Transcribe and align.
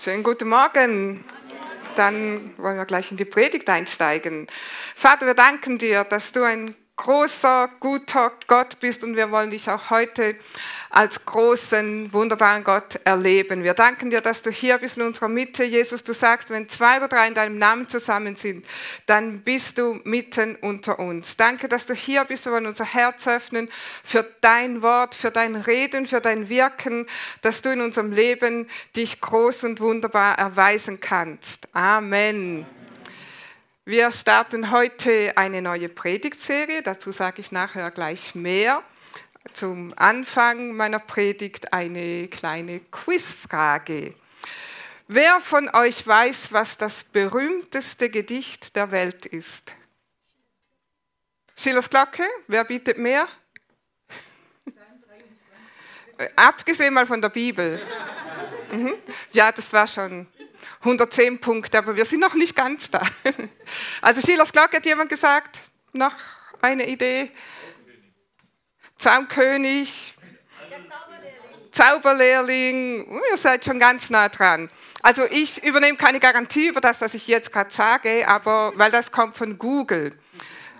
Schönen 0.00 0.22
guten 0.22 0.48
Morgen. 0.48 1.24
Dann 1.96 2.56
wollen 2.56 2.76
wir 2.76 2.84
gleich 2.84 3.10
in 3.10 3.16
die 3.16 3.24
Predigt 3.24 3.68
einsteigen. 3.68 4.46
Vater, 4.94 5.26
wir 5.26 5.34
danken 5.34 5.76
dir, 5.76 6.04
dass 6.04 6.30
du 6.30 6.44
ein 6.44 6.76
großer, 6.98 7.70
guter 7.80 8.32
Gott 8.48 8.78
bist 8.80 9.02
und 9.02 9.16
wir 9.16 9.30
wollen 9.30 9.50
dich 9.50 9.70
auch 9.70 9.88
heute 9.88 10.36
als 10.90 11.24
großen, 11.24 12.12
wunderbaren 12.12 12.64
Gott 12.64 13.00
erleben. 13.04 13.62
Wir 13.62 13.74
danken 13.74 14.10
dir, 14.10 14.20
dass 14.20 14.42
du 14.42 14.50
hier 14.50 14.78
bist 14.78 14.96
in 14.96 15.04
unserer 15.04 15.28
Mitte. 15.28 15.64
Jesus, 15.64 16.02
du 16.02 16.12
sagst, 16.12 16.50
wenn 16.50 16.68
zwei 16.68 16.98
oder 16.98 17.08
drei 17.08 17.28
in 17.28 17.34
deinem 17.34 17.56
Namen 17.56 17.88
zusammen 17.88 18.36
sind, 18.36 18.66
dann 19.06 19.40
bist 19.40 19.78
du 19.78 20.00
mitten 20.04 20.56
unter 20.56 20.98
uns. 20.98 21.36
Danke, 21.36 21.68
dass 21.68 21.86
du 21.86 21.94
hier 21.94 22.24
bist. 22.24 22.44
Wir 22.44 22.52
wollen 22.52 22.66
unser 22.66 22.84
Herz 22.84 23.26
öffnen 23.26 23.70
für 24.02 24.26
dein 24.40 24.82
Wort, 24.82 25.14
für 25.14 25.30
dein 25.30 25.56
Reden, 25.56 26.06
für 26.06 26.20
dein 26.20 26.48
Wirken, 26.48 27.06
dass 27.42 27.62
du 27.62 27.70
in 27.70 27.80
unserem 27.80 28.12
Leben 28.12 28.68
dich 28.96 29.20
groß 29.20 29.64
und 29.64 29.80
wunderbar 29.80 30.38
erweisen 30.38 31.00
kannst. 31.00 31.68
Amen. 31.72 32.66
Wir 33.88 34.12
starten 34.12 34.70
heute 34.70 35.32
eine 35.38 35.62
neue 35.62 35.88
Predigtserie, 35.88 36.82
dazu 36.82 37.10
sage 37.10 37.40
ich 37.40 37.52
nachher 37.52 37.90
gleich 37.90 38.34
mehr. 38.34 38.82
Zum 39.54 39.94
Anfang 39.96 40.76
meiner 40.76 40.98
Predigt 40.98 41.72
eine 41.72 42.28
kleine 42.28 42.80
Quizfrage. 42.80 44.14
Wer 45.06 45.40
von 45.40 45.70
euch 45.74 46.06
weiß, 46.06 46.52
was 46.52 46.76
das 46.76 47.02
berühmteste 47.02 48.10
Gedicht 48.10 48.76
der 48.76 48.90
Welt 48.90 49.24
ist? 49.24 49.72
Schillers 51.56 51.88
Glocke, 51.88 52.24
wer 52.46 52.64
bietet 52.64 52.98
mehr? 52.98 53.26
Abgesehen 56.36 56.92
mal 56.92 57.06
von 57.06 57.22
der 57.22 57.30
Bibel. 57.30 57.80
Mhm. 58.70 58.96
Ja, 59.32 59.50
das 59.50 59.72
war 59.72 59.86
schon 59.86 60.26
110 60.80 61.40
Punkte, 61.40 61.78
aber 61.78 61.96
wir 61.96 62.04
sind 62.04 62.20
noch 62.20 62.34
nicht 62.34 62.54
ganz 62.54 62.90
da. 62.90 63.02
Also 64.00 64.22
Schillers 64.22 64.52
Glocke 64.52 64.76
hat 64.76 64.86
jemand 64.86 65.10
gesagt, 65.10 65.58
noch 65.92 66.14
eine 66.60 66.86
Idee? 66.86 67.30
Zaumkönig, 68.96 70.14
Zauberlehrling. 71.72 71.72
Zauberlehrling, 71.72 73.06
oh, 73.10 73.20
ihr 73.30 73.38
seid 73.38 73.64
schon 73.64 73.78
ganz 73.78 74.10
nah 74.10 74.28
dran. 74.28 74.70
Also 75.02 75.24
ich 75.30 75.62
übernehme 75.62 75.96
keine 75.96 76.18
Garantie 76.18 76.68
über 76.68 76.80
das, 76.80 77.00
was 77.00 77.14
ich 77.14 77.28
jetzt 77.28 77.52
gerade 77.52 77.72
sage, 77.72 78.26
aber 78.26 78.72
weil 78.76 78.90
das 78.90 79.12
kommt 79.12 79.36
von 79.36 79.58
Google. 79.58 80.18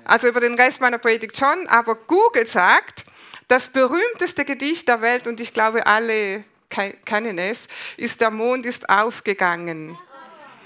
Also 0.04 0.26
über 0.26 0.40
den 0.40 0.54
Rest 0.54 0.80
meiner 0.80 0.98
Predigt 0.98 1.36
schon, 1.36 1.68
aber 1.68 1.94
Google 1.94 2.46
sagt, 2.46 3.04
das 3.46 3.68
berühmteste 3.68 4.44
Gedicht 4.44 4.88
der 4.88 5.00
Welt, 5.00 5.26
und 5.26 5.40
ich 5.40 5.54
glaube, 5.54 5.86
alle 5.86 6.44
kennen 6.68 7.38
es, 7.38 7.66
ist 7.96 8.20
Der 8.20 8.30
Mond 8.30 8.66
ist 8.66 8.88
aufgegangen. 8.88 9.98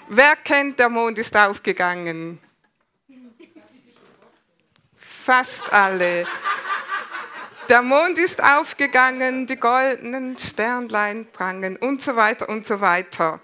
Wer 0.08 0.36
kennt 0.36 0.78
Der 0.78 0.88
Mond 0.88 1.18
ist 1.18 1.36
aufgegangen? 1.36 2.38
Fast 4.96 5.72
alle. 5.72 6.26
Der 7.68 7.80
Mond 7.80 8.18
ist 8.18 8.42
aufgegangen, 8.42 9.46
die 9.46 9.54
goldenen 9.56 10.36
Sternlein 10.36 11.26
prangen 11.32 11.76
und 11.76 12.02
so 12.02 12.16
weiter 12.16 12.48
und 12.48 12.66
so 12.66 12.80
weiter. 12.80 13.40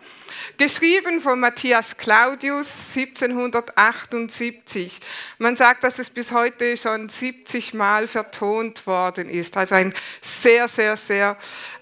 Geschrieben 0.57 1.21
von 1.21 1.39
Matthias 1.41 1.97
Claudius 1.97 2.69
1778. 2.95 5.01
Man 5.39 5.57
sagt, 5.57 5.83
dass 5.85 5.99
es 5.99 6.11
bis 6.11 6.33
heute 6.33 6.77
schon 6.77 7.09
70 7.09 7.73
Mal 7.75 8.09
vertont 8.09 8.87
worden 8.87 9.31
ist. 9.31 9.57
Also 9.57 9.77
ein 9.77 9.95
sehr, 10.21 10.69
sehr, 10.69 10.97
sehr 10.97 11.37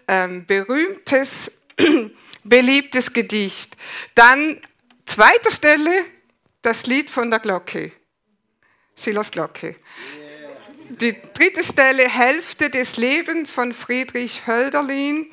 ähm, 0.08 0.46
berühmtes, 0.46 1.50
beliebtes 2.44 3.12
Gedicht. 3.12 3.76
Dann 4.14 4.60
zweiter 5.04 5.50
Stelle 5.50 6.04
das 6.62 6.86
Lied 6.86 7.10
von 7.10 7.30
der 7.30 7.40
Glocke. 7.40 7.92
Schillers 8.96 9.30
Glocke. 9.30 9.77
Die 10.89 11.20
dritte 11.34 11.64
Stelle 11.64 12.08
Hälfte 12.08 12.70
des 12.70 12.96
Lebens 12.96 13.50
von 13.50 13.72
Friedrich 13.72 14.46
Hölderlin. 14.46 15.30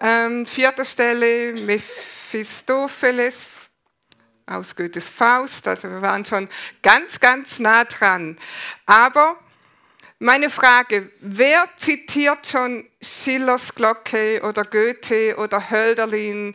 Ähm, 0.00 0.46
vierte 0.46 0.84
Stelle 0.84 1.54
Mephistopheles 1.54 3.48
aus 4.46 4.76
Goethes 4.76 5.08
Faust. 5.08 5.66
Also 5.66 5.90
wir 5.90 6.02
waren 6.02 6.24
schon 6.24 6.48
ganz, 6.82 7.18
ganz 7.20 7.58
nah 7.58 7.84
dran. 7.84 8.38
Aber 8.86 9.38
meine 10.22 10.50
Frage, 10.50 11.10
wer 11.20 11.68
zitiert 11.76 12.46
schon 12.46 12.88
Schillers 13.00 13.74
Glocke 13.74 14.40
oder 14.44 14.64
Goethe 14.64 15.36
oder 15.36 15.68
Hölderlin 15.68 16.54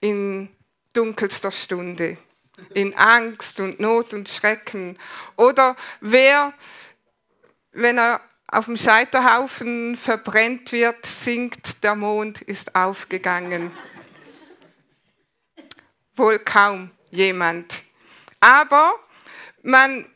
in 0.00 0.48
dunkelster 0.92 1.50
Stunde, 1.50 2.16
in 2.74 2.94
Angst 2.96 3.58
und 3.58 3.80
Not 3.80 4.14
und 4.14 4.28
Schrecken? 4.28 4.96
Oder 5.36 5.74
wer, 6.00 6.54
wenn 7.72 7.98
er 7.98 8.20
auf 8.46 8.66
dem 8.66 8.76
Scheiterhaufen 8.76 9.96
verbrennt 9.96 10.70
wird, 10.70 11.04
singt, 11.04 11.82
der 11.82 11.96
Mond 11.96 12.40
ist 12.42 12.76
aufgegangen? 12.76 13.76
Wohl 16.14 16.38
kaum 16.38 16.92
jemand. 17.10 17.82
Aber 18.38 18.94
man 19.62 20.06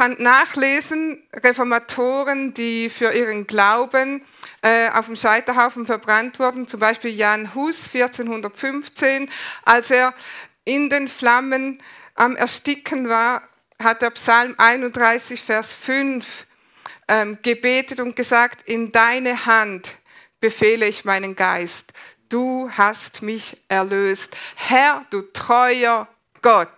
kann 0.00 0.16
nachlesen, 0.18 1.22
Reformatoren, 1.34 2.54
die 2.54 2.88
für 2.88 3.12
ihren 3.12 3.46
Glauben 3.46 4.24
äh, 4.62 4.88
auf 4.88 5.04
dem 5.04 5.14
Scheiterhaufen 5.14 5.84
verbrannt 5.84 6.38
wurden, 6.38 6.66
zum 6.66 6.80
Beispiel 6.80 7.10
Jan 7.10 7.54
Hus 7.54 7.90
1415, 7.92 9.28
als 9.62 9.90
er 9.90 10.14
in 10.64 10.88
den 10.88 11.06
Flammen 11.06 11.82
am 12.14 12.34
Ersticken 12.34 13.10
war, 13.10 13.42
hat 13.78 14.02
er 14.02 14.12
Psalm 14.12 14.54
31, 14.56 15.42
Vers 15.42 15.74
5 15.74 16.46
ähm, 17.08 17.38
gebetet 17.42 18.00
und 18.00 18.16
gesagt, 18.16 18.66
in 18.66 18.92
deine 18.92 19.44
Hand 19.44 19.98
befehle 20.40 20.86
ich 20.86 21.04
meinen 21.04 21.36
Geist. 21.36 21.92
Du 22.30 22.70
hast 22.70 23.20
mich 23.20 23.58
erlöst. 23.68 24.34
Herr, 24.56 25.04
du 25.10 25.20
treuer 25.34 26.08
Gott. 26.40 26.70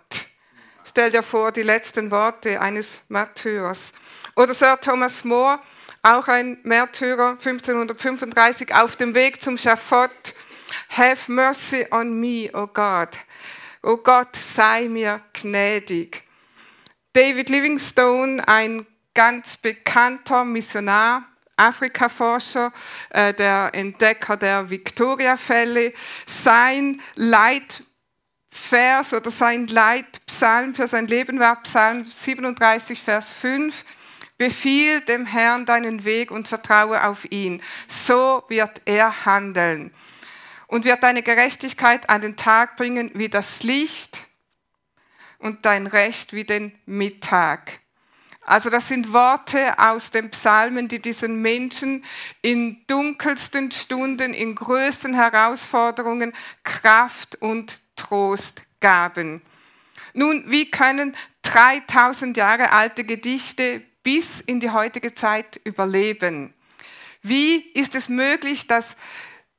Stell 0.95 1.09
dir 1.09 1.23
vor, 1.23 1.51
die 1.51 1.63
letzten 1.63 2.11
Worte 2.11 2.61
eines 2.61 3.01
Märtyrers. 3.07 3.91
Oder 4.35 4.53
Sir 4.53 4.79
Thomas 4.79 5.23
More, 5.23 5.59
auch 6.03 6.27
ein 6.27 6.59
Märtyrer, 6.61 7.29
1535, 7.29 8.75
auf 8.75 8.95
dem 8.95 9.15
Weg 9.15 9.41
zum 9.41 9.57
Schafott. 9.57 10.35
Have 10.89 11.31
mercy 11.31 11.87
on 11.89 12.19
me, 12.19 12.47
O 12.53 12.61
oh 12.61 12.67
God. 12.67 13.09
O 13.81 13.93
oh 13.93 13.97
Gott, 13.97 14.35
sei 14.35 14.87
mir 14.87 15.19
gnädig. 15.33 16.21
David 17.13 17.49
Livingstone, 17.49 18.47
ein 18.47 18.85
ganz 19.15 19.57
bekannter 19.57 20.45
Missionar, 20.45 21.23
Afrikaforscher, 21.57 22.71
äh, 23.09 23.33
der 23.33 23.71
Entdecker 23.73 24.37
der 24.37 24.69
Victoria-Fälle, 24.69 25.91
sein 26.27 27.01
Leid 27.15 27.83
Vers 28.53 29.13
oder 29.13 29.31
sein 29.31 29.65
Leitpsalm 29.65 30.75
für 30.75 30.87
sein 30.87 31.07
Leben 31.07 31.39
war 31.39 31.61
Psalm 31.63 32.05
37, 32.05 33.01
Vers 33.01 33.31
5. 33.31 33.83
Befiehl 34.37 35.01
dem 35.01 35.25
Herrn 35.25 35.65
deinen 35.65 36.05
Weg 36.05 36.29
und 36.29 36.47
vertraue 36.47 37.03
auf 37.03 37.25
ihn. 37.31 37.63
So 37.87 38.43
wird 38.49 38.81
er 38.85 39.25
handeln 39.25 39.91
und 40.67 40.85
wird 40.85 41.01
deine 41.01 41.23
Gerechtigkeit 41.23 42.09
an 42.09 42.21
den 42.21 42.35
Tag 42.35 42.77
bringen 42.77 43.09
wie 43.15 43.29
das 43.29 43.63
Licht 43.63 44.21
und 45.39 45.65
dein 45.65 45.87
Recht 45.87 46.33
wie 46.33 46.43
den 46.43 46.73
Mittag. 46.85 47.79
Also 48.41 48.69
das 48.69 48.87
sind 48.87 49.13
Worte 49.13 49.79
aus 49.79 50.11
den 50.11 50.29
Psalmen, 50.29 50.87
die 50.89 51.01
diesen 51.01 51.41
Menschen 51.41 52.03
in 52.41 52.85
dunkelsten 52.87 53.71
Stunden, 53.71 54.33
in 54.33 54.53
größten 54.53 55.13
Herausforderungen 55.15 56.33
Kraft 56.63 57.35
und 57.41 57.79
Trost 57.95 58.63
gaben. 58.79 59.41
Nun, 60.13 60.43
wie 60.47 60.69
können 60.69 61.15
3000 61.43 62.37
Jahre 62.37 62.71
alte 62.71 63.03
Gedichte 63.03 63.81
bis 64.03 64.41
in 64.41 64.59
die 64.59 64.71
heutige 64.71 65.13
Zeit 65.13 65.59
überleben? 65.63 66.53
Wie 67.21 67.55
ist 67.55 67.95
es 67.95 68.09
möglich, 68.09 68.67
dass 68.67 68.95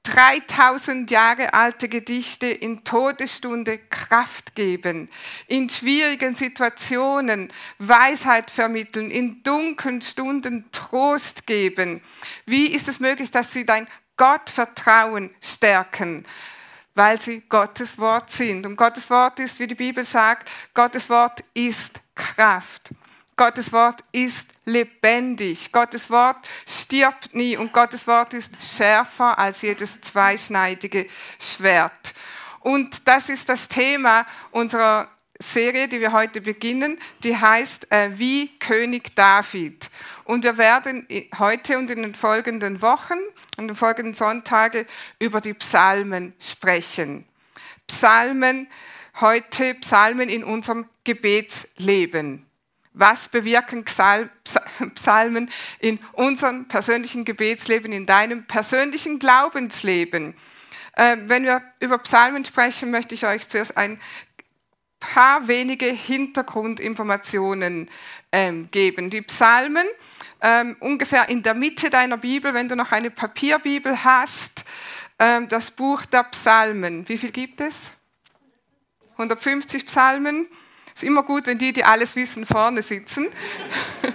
3000 0.04 1.10
Jahre 1.10 1.54
alte 1.54 1.88
Gedichte 1.88 2.46
in 2.46 2.84
Todesstunde 2.84 3.78
Kraft 3.78 4.54
geben, 4.54 5.08
in 5.46 5.70
schwierigen 5.70 6.37
Situationen 6.37 7.50
Weisheit 7.78 8.50
vermitteln, 8.50 9.10
in 9.10 9.42
dunklen 9.42 10.02
Stunden 10.02 10.70
Trost 10.72 11.46
geben? 11.46 12.02
Wie 12.44 12.66
ist 12.66 12.87
es 12.87 13.00
möglich, 13.00 13.30
dass 13.30 13.52
sie 13.52 13.64
dein 13.64 13.88
Gottvertrauen 14.19 15.34
stärken? 15.40 16.26
Weil 16.94 17.20
sie 17.20 17.41
Gottes 17.49 17.99
Wort 17.99 18.31
sind. 18.31 18.67
Und 18.67 18.76
Gottes 18.76 19.11
Wort 19.11 19.41
ist, 19.41 19.58
wie 19.58 19.67
die 19.67 19.75
Bibel 19.75 20.05
sagt, 20.05 20.50
Gottes 20.75 21.11
Wort 21.11 21.43
ist 21.52 22.00
Kraft. 22.14 22.91
Gottes 23.37 23.73
Wort 23.73 24.00
ist 24.12 24.50
lebendig. 24.64 25.73
Gottes 25.73 26.08
Wort 26.08 26.37
stirbt 26.67 27.35
nie 27.35 27.56
und 27.56 27.73
Gottes 27.73 28.06
Wort 28.06 28.32
ist 28.32 28.52
schärfer 28.62 29.38
als 29.38 29.62
jedes 29.62 30.00
zweischneidige 30.00 31.06
Schwert. 31.41 32.14
Und 32.61 33.06
das 33.08 33.29
ist 33.29 33.49
das 33.49 33.69
Thema 33.69 34.25
unserer 34.52 35.08
Serie, 35.38 35.88
die 35.88 36.00
wir 36.00 36.12
heute 36.12 36.40
beginnen, 36.40 36.98
die 37.22 37.36
heißt 37.36 37.90
äh, 37.90 38.10
Wie 38.19 38.56
König 38.58 39.16
David. 39.16 39.90
Und 40.25 40.44
wir 40.44 40.58
werden 40.58 41.06
heute 41.38 41.76
und 41.78 41.90
in 41.90 42.02
den 42.02 42.14
folgenden 42.14 42.81
Wochen 42.82 43.19
und 43.56 43.69
den 43.69 43.76
folgenden 43.76 44.14
Sonntagen 44.14 44.86
über 45.19 45.40
die 45.40 45.54
Psalmen 45.54 46.34
sprechen. 46.38 47.26
Psalmen, 47.88 48.69
heute 49.20 49.75
Psalmen 49.75 50.28
in 50.28 50.44
unserem 50.44 50.88
Gebetsleben. 51.02 52.46
Was 52.92 53.28
bewirken 53.28 53.84
Psalmen 54.94 55.50
in 55.80 55.98
unserem 56.12 56.69
persönlichen 56.69 57.25
Gebetsleben, 57.25 57.92
in 57.92 58.06
deinem 58.06 58.46
persönlichen 58.46 59.19
Glaubensleben? 59.19 60.34
Äh, 60.92 61.16
wenn 61.22 61.42
wir 61.42 61.60
über 61.80 61.98
Psalmen 61.98 62.44
sprechen, 62.44 62.92
möchte 62.92 63.16
ich 63.16 63.26
euch 63.26 63.48
zuerst 63.48 63.76
ein 63.76 63.98
paar 65.12 65.46
wenige 65.46 65.86
Hintergrundinformationen 65.86 67.90
ähm, 68.32 68.70
geben. 68.70 69.10
Die 69.10 69.22
Psalmen, 69.22 69.86
ähm, 70.40 70.76
ungefähr 70.80 71.28
in 71.28 71.42
der 71.42 71.54
Mitte 71.54 71.90
deiner 71.90 72.16
Bibel, 72.16 72.54
wenn 72.54 72.68
du 72.68 72.76
noch 72.76 72.90
eine 72.90 73.10
Papierbibel 73.10 74.02
hast, 74.02 74.64
ähm, 75.18 75.48
das 75.48 75.70
Buch 75.70 76.04
der 76.06 76.24
Psalmen. 76.24 77.08
Wie 77.08 77.18
viel 77.18 77.30
gibt 77.30 77.60
es? 77.60 77.92
150 79.12 79.86
Psalmen. 79.86 80.48
Ist 80.94 81.04
immer 81.04 81.22
gut, 81.22 81.46
wenn 81.46 81.58
die, 81.58 81.72
die 81.72 81.84
alles 81.84 82.16
wissen, 82.16 82.46
vorne 82.46 82.82
sitzen. 82.82 83.28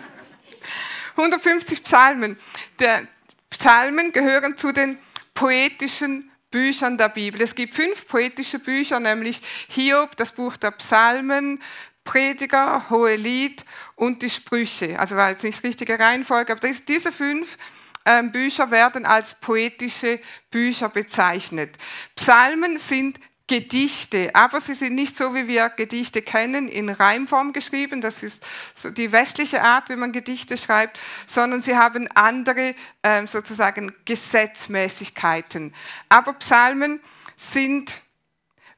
150 1.16 1.84
Psalmen. 1.84 2.38
Der 2.80 3.08
Psalmen 3.50 4.12
gehören 4.12 4.58
zu 4.58 4.72
den 4.72 4.98
poetischen 5.34 6.29
Büchern 6.52 6.98
der 6.98 7.10
Bibel. 7.10 7.42
Es 7.42 7.56
gibt 7.56 7.76
fünf 7.76 8.08
poetische 8.08 8.60
Bücher, 8.60 9.00
nämlich 9.00 9.42
Hiob, 9.68 10.16
das 10.18 10.32
Buch 10.32 10.58
der 10.58 10.72
Psalmen, 10.72 11.62
Prediger, 12.04 12.90
Hohelied 12.90 13.64
und 13.96 14.22
die 14.22 14.30
Sprüche. 14.30 15.00
Also 15.00 15.16
war 15.16 15.30
jetzt 15.30 15.44
nicht 15.44 15.64
richtige 15.64 16.00
Reihenfolge, 16.00 16.54
aber 16.54 16.68
diese 16.88 17.12
fünf 17.12 17.58
ähm, 18.06 18.32
Bücher 18.32 18.72
werden 18.72 19.06
als 19.06 19.36
poetische 19.36 20.20
Bücher 20.50 20.90
bezeichnet. 20.90 21.78
Psalmen 22.16 22.78
sind 22.78 23.20
Gedichte, 23.50 24.30
aber 24.36 24.62
sie 24.62 24.76
sind 24.76 24.94
nicht 24.94 25.18
so, 25.18 25.34
wie 25.34 25.48
wir 25.48 25.70
Gedichte 25.70 26.22
kennen, 26.22 26.70
in 26.70 26.88
Reimform 26.88 27.52
geschrieben, 27.52 28.00
das 28.00 28.22
ist 28.22 28.46
so 28.76 28.92
die 28.92 29.12
westliche 29.12 29.64
Art, 29.64 29.90
wie 29.90 29.96
man 29.96 30.12
Gedichte 30.12 30.56
schreibt, 30.56 31.00
sondern 31.26 31.64
sie 31.64 31.76
haben 31.76 32.08
andere 32.14 32.76
äh, 33.02 33.26
sozusagen 33.26 33.92
Gesetzmäßigkeiten. 34.06 35.74
Aber 36.10 36.34
Psalmen 36.34 37.00
sind 37.36 38.04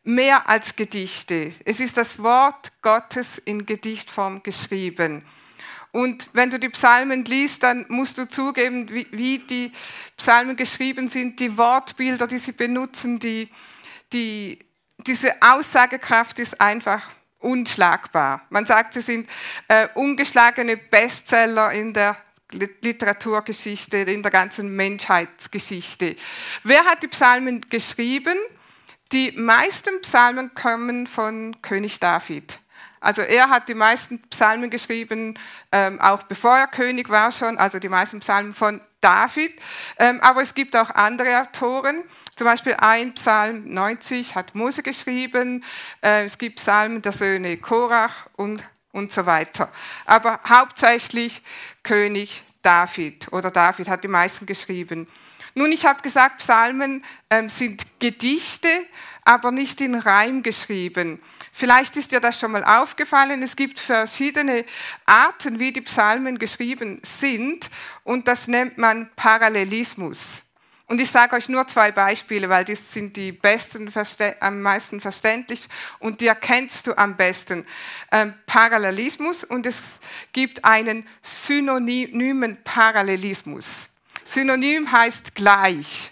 mehr 0.04 0.48
als 0.48 0.78
Gedichte. 0.78 1.52
Es 1.66 1.82
ist 1.82 1.98
das 1.98 2.20
Wort 2.20 2.72
Gottes 2.82 3.40
in 3.40 3.66
Gedichtform 3.66 4.42
geschrieben. 4.42 5.26
Und 5.92 6.30
wenn 6.32 6.50
du 6.50 6.58
die 6.58 6.70
Psalmen 6.70 7.26
liest, 7.26 7.64
dann 7.64 7.86
musst 7.90 8.18
du 8.18 8.26
zugeben, 8.26 8.90
wie, 8.90 9.08
wie 9.12 9.40
die 9.40 9.74
Psalmen 10.16 10.56
geschrieben 10.56 11.10
sind, 11.10 11.42
die 11.42 11.58
Wortbilder, 11.58 12.26
die 12.26 12.38
sie 12.38 12.54
benutzen, 12.54 13.20
die 13.20 13.50
die, 14.14 14.60
diese 14.98 15.34
Aussagekraft 15.42 16.40
ist 16.40 16.60
einfach 16.60 17.04
unschlagbar. 17.40 18.46
Man 18.50 18.66
sagt, 18.66 18.94
sie 18.94 19.02
sind 19.02 19.30
äh, 19.68 19.88
ungeschlagene 19.96 20.78
Bestseller 20.78 21.72
in 21.72 21.94
der 21.94 22.18
Literaturgeschichte, 22.52 23.98
in 23.98 24.22
der 24.22 24.32
ganzen 24.32 24.76
Menschheitsgeschichte. 24.76 26.16
Wer 26.64 26.86
hat 26.86 27.02
die 27.02 27.08
Psalmen 27.08 27.62
geschrieben? 27.62 28.36
Die 29.12 29.32
meisten 29.32 30.02
Psalmen 30.02 30.54
kommen 30.54 31.08
von 31.08 31.62
König 31.62 32.00
David. 32.00 32.60
Also 33.00 33.22
er 33.24 33.50
hat 33.50 33.68
die 33.68 33.74
meisten 33.74 34.22
Psalmen 34.30 34.70
geschrieben, 34.70 35.38
ähm, 35.72 36.00
auch 36.00 36.24
bevor 36.24 36.56
er 36.56 36.68
König 36.68 37.10
war 37.10 37.32
schon, 37.32 37.58
also 37.58 37.80
die 37.80 37.90
meisten 37.90 38.20
Psalmen 38.20 38.54
von 38.54 38.80
David. 39.02 39.54
Ähm, 39.98 40.22
aber 40.22 40.44
es 40.44 40.54
gibt 40.54 40.76
auch 40.76 40.92
andere 40.92 41.42
Autoren. 41.42 42.04
Zum 42.42 42.48
Beispiel 42.48 42.74
ein 42.80 43.14
Psalm 43.14 43.72
90 43.72 44.34
hat 44.34 44.56
Mose 44.56 44.82
geschrieben, 44.82 45.64
äh, 46.02 46.26
es 46.26 46.40
gibt 46.40 46.56
Psalmen 46.56 47.00
der 47.00 47.12
Söhne 47.12 47.56
Korach 47.58 48.26
und, 48.36 48.64
und 48.92 49.12
so 49.12 49.28
weiter. 49.28 49.72
Aber 50.08 50.40
hauptsächlich 50.50 51.44
König 51.84 52.44
David 52.64 53.32
oder 53.32 53.52
David 53.52 53.90
hat 53.90 54.04
die 54.04 54.08
meisten 54.08 54.48
geschrieben. 54.48 55.08
Nun, 55.54 55.72
ich 55.72 55.86
habe 55.86 56.02
gesagt, 56.02 56.40
Psalmen 56.40 57.06
ähm, 57.30 57.48
sind 57.48 57.84
Gedichte, 58.00 58.70
aber 59.24 59.52
nicht 59.52 59.80
in 59.80 59.94
Reim 59.94 60.42
geschrieben. 60.42 61.22
Vielleicht 61.54 61.96
ist 61.96 62.12
dir 62.12 62.22
das 62.22 62.40
schon 62.40 62.54
mal 62.54 62.64
aufgefallen. 62.64 63.44
Es 63.44 63.56
gibt 63.56 63.80
verschiedene 63.80 64.66
Arten, 65.06 65.60
wie 65.60 65.72
die 65.72 65.82
Psalmen 65.82 66.40
geschrieben 66.40 67.02
sind, 67.04 67.70
und 68.04 68.28
das 68.28 68.48
nennt 68.48 68.80
man 68.80 69.12
Parallelismus. 69.16 70.42
Und 70.92 71.00
ich 71.00 71.10
sage 71.10 71.38
euch 71.38 71.48
nur 71.48 71.66
zwei 71.70 71.90
Beispiele, 71.94 72.50
weil 72.50 72.66
die 72.66 72.76
sind 72.76 73.16
die 73.16 73.32
besten, 73.32 73.90
am 74.42 74.62
meisten 74.62 75.00
verständlich 75.00 75.70
und 76.00 76.20
die 76.20 76.28
erkennst 76.28 76.86
du 76.86 76.98
am 76.98 77.16
besten. 77.16 77.66
Ähm, 78.12 78.34
Parallelismus 78.46 79.46
und 79.46 79.66
es 79.66 80.02
gibt 80.34 80.66
einen 80.66 81.08
synonymen 81.22 82.62
Parallelismus. 82.66 83.88
Synonym 84.26 84.92
heißt 84.92 85.34
gleich. 85.34 86.12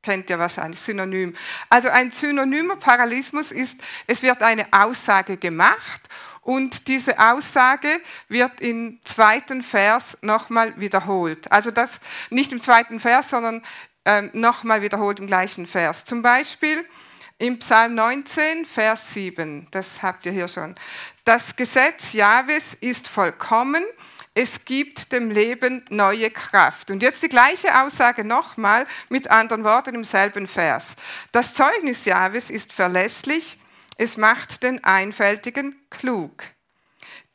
Kennt 0.00 0.30
ihr 0.30 0.38
wahrscheinlich, 0.38 0.78
Synonym. 0.78 1.34
Also 1.68 1.88
ein 1.88 2.12
synonymer 2.12 2.76
Parallelismus 2.76 3.50
ist, 3.50 3.80
es 4.06 4.22
wird 4.22 4.44
eine 4.44 4.72
Aussage 4.72 5.38
gemacht 5.38 6.02
und 6.40 6.86
diese 6.86 7.18
Aussage 7.18 7.88
wird 8.28 8.60
im 8.60 9.00
zweiten 9.02 9.62
Vers 9.64 10.18
nochmal 10.20 10.78
wiederholt. 10.78 11.50
Also 11.50 11.72
das 11.72 11.98
nicht 12.30 12.52
im 12.52 12.60
zweiten 12.60 13.00
Vers, 13.00 13.30
sondern 13.30 13.60
ähm, 14.04 14.30
nochmal 14.32 14.82
wiederholt 14.82 15.20
im 15.20 15.26
gleichen 15.26 15.66
Vers. 15.66 16.04
Zum 16.04 16.22
Beispiel 16.22 16.84
im 17.38 17.58
Psalm 17.58 17.94
19, 17.94 18.64
Vers 18.64 19.12
7, 19.14 19.66
das 19.70 20.02
habt 20.02 20.24
ihr 20.26 20.32
hier 20.32 20.48
schon. 20.48 20.74
Das 21.24 21.56
Gesetz 21.56 22.12
Jahwes 22.12 22.74
ist 22.74 23.08
vollkommen, 23.08 23.84
es 24.34 24.64
gibt 24.64 25.12
dem 25.12 25.30
Leben 25.30 25.84
neue 25.90 26.30
Kraft. 26.30 26.90
Und 26.90 27.02
jetzt 27.02 27.22
die 27.22 27.28
gleiche 27.28 27.80
Aussage 27.82 28.24
nochmal 28.24 28.86
mit 29.08 29.30
anderen 29.30 29.62
Worten 29.62 29.94
im 29.94 30.04
selben 30.04 30.48
Vers. 30.48 30.96
Das 31.30 31.54
Zeugnis 31.54 32.04
Jahwes 32.04 32.50
ist 32.50 32.72
verlässlich, 32.72 33.58
es 33.96 34.16
macht 34.16 34.64
den 34.64 34.82
Einfältigen 34.82 35.76
klug. 35.90 36.42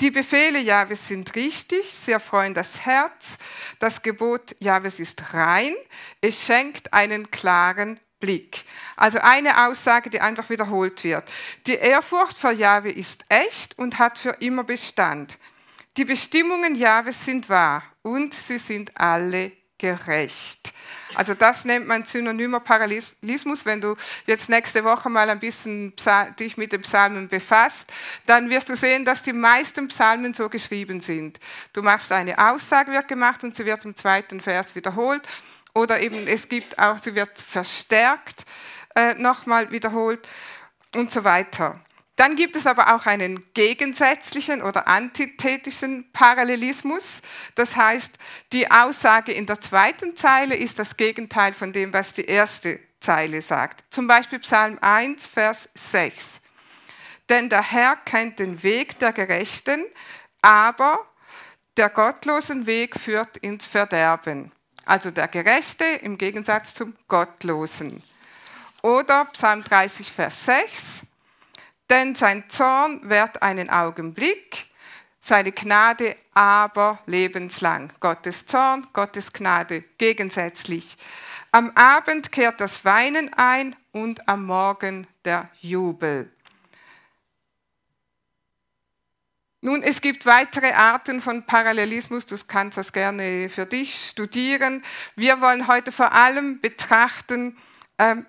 Die 0.01 0.12
Befehle 0.12 0.60
Jahwes 0.60 1.10
sind 1.10 1.36
richtig, 1.36 1.91
sie 1.94 2.13
erfreuen 2.13 2.53
das 2.53 2.86
Herz. 2.86 3.38
Das 3.79 4.01
Gebot 4.01 4.56
Jahwes 4.60 4.98
ist 4.98 5.34
rein, 5.34 5.74
es 6.22 6.41
schenkt 6.41 6.94
einen 6.94 7.29
klaren 7.32 8.00
Blick. 8.22 8.63
Also 8.96 9.20
eine 9.20 9.68
Aussage, 9.68 10.10
die 10.10 10.22
einfach 10.22 10.50
wiederholt 10.50 11.03
wird. 11.03 11.29
Die 11.68 11.75
Ehrfurcht 11.75 12.38
vor 12.38 12.51
Jahwe 12.51 12.91
ist 12.91 13.25
echt 13.27 13.77
und 13.77 14.00
hat 14.00 14.18
für 14.18 14.38
immer 14.39 14.63
Bestand. 14.63 15.38
Die 15.98 16.06
Bestimmungen 16.06 16.75
Jahwes 16.75 17.25
sind 17.25 17.50
wahr 17.50 17.84
und 18.01 18.34
sie 18.34 18.58
sind 18.58 18.98
alle 18.98 19.51
gerecht. 19.80 20.74
Also 21.16 21.34
das 21.34 21.66
nennt 21.66 21.88
man 21.88 22.06
synonymer 22.06 22.60
Parallelismus. 22.60 23.66
Wenn 23.66 23.82
du 23.82 23.96
jetzt 24.28 24.50
nächste 24.50 24.84
Woche 24.84 25.10
mal 25.10 25.30
ein 25.30 25.40
bisschen 25.40 25.94
dich 26.40 26.58
mit 26.58 26.72
den 26.72 26.82
Psalmen 26.82 27.28
befasst, 27.28 27.92
dann 28.28 28.50
wirst 28.50 28.70
du 28.70 28.76
sehen, 28.76 29.06
dass 29.06 29.24
die 29.24 29.34
meisten 29.34 29.88
Psalmen 29.88 30.34
so 30.34 30.50
geschrieben 30.50 31.02
sind. 31.02 31.40
Du 31.74 31.82
machst 31.82 32.12
eine 32.12 32.38
Aussage, 32.38 32.92
wird 32.92 33.08
gemacht 33.08 33.44
und 33.44 33.56
sie 33.56 33.66
wird 33.66 33.84
im 33.86 33.96
zweiten 33.96 34.40
Vers 34.40 34.76
wiederholt. 34.76 35.22
Oder 35.74 36.00
eben 36.00 36.28
es 36.28 36.48
gibt 36.48 36.78
auch, 36.78 37.00
sie 37.00 37.16
wird 37.16 37.40
verstärkt, 37.40 38.46
äh, 38.96 39.14
nochmal 39.16 39.72
wiederholt 39.72 40.28
und 40.96 41.12
so 41.12 41.24
weiter. 41.24 41.80
Dann 42.20 42.36
gibt 42.36 42.58
es 42.58 42.68
aber 42.68 42.94
auch 42.94 43.06
einen 43.06 43.46
gegensätzlichen 43.54 44.62
oder 44.62 44.90
antithetischen 44.90 46.12
Parallelismus. 46.12 47.22
Das 47.56 47.78
heißt, 47.78 48.12
die 48.52 48.70
Aussage 48.70 49.32
in 49.32 49.46
der 49.46 49.62
zweiten 49.62 50.18
Zeile 50.18 50.56
ist 50.56 50.80
das 50.80 50.98
Gegenteil 50.98 51.54
von 51.54 51.72
dem, 51.72 51.94
was 51.94 52.12
die 52.12 52.26
erste 52.26 52.78
Zeile 53.00 53.42
sagt. 53.42 53.86
Zum 53.90 54.08
Beispiel 54.08 54.40
Psalm 54.40 54.78
1, 54.82 55.28
Vers 55.28 55.70
6. 55.76 56.42
Denn 57.30 57.48
der 57.48 57.64
Herr 57.64 57.96
kennt 57.96 58.40
den 58.40 58.64
Weg 58.64 59.00
der 59.00 59.14
Gerechten, 59.14 59.86
aber 60.42 61.00
der 61.78 61.90
gottlosen 61.90 62.66
Weg 62.66 63.00
führt 63.00 63.38
ins 63.38 63.66
Verderben. 63.66 64.52
Also 64.84 65.10
der 65.10 65.30
Gerechte 65.30 65.86
im 66.02 66.18
Gegensatz 66.18 66.74
zum 66.74 66.98
Gottlosen. 67.08 68.04
Oder 68.82 69.24
Psalm 69.32 69.64
30, 69.64 70.12
Vers 70.12 70.44
6 70.44 71.04
denn 71.89 72.15
sein 72.15 72.50
Zorn 72.50 73.10
währt 73.10 73.41
einen 73.41 73.69
Augenblick, 73.69 74.67
seine 75.19 75.51
Gnade 75.51 76.15
aber 76.34 77.00
lebenslang. 77.05 77.91
Gottes 78.00 78.46
Zorn, 78.46 78.88
Gottes 78.93 79.34
Gnade 79.34 79.84
gegensätzlich. 79.98 80.98
Am 81.51 81.72
Abend 81.75 82.31
kehrt 82.31 82.62
das 82.62 82.86
Weinen 82.86 83.34
ein 83.34 83.75
und 83.91 84.27
am 84.27 84.46
Morgen 84.46 85.08
der 85.25 85.50
Jubel. 85.62 86.31
Nun, 89.62 89.84
es 89.84 90.00
gibt 90.00 90.25
weitere 90.25 90.72
Arten 90.72 91.19
von 91.19 91.46
Parallelismus, 91.46 92.25
du 92.25 92.38
kannst 92.48 92.77
das 92.77 92.93
gerne 92.93 93.50
für 93.50 93.65
dich 93.65 94.10
studieren. 94.10 94.84
Wir 95.17 95.41
wollen 95.41 95.67
heute 95.67 95.91
vor 95.91 96.13
allem 96.13 96.62
betrachten, 96.62 97.58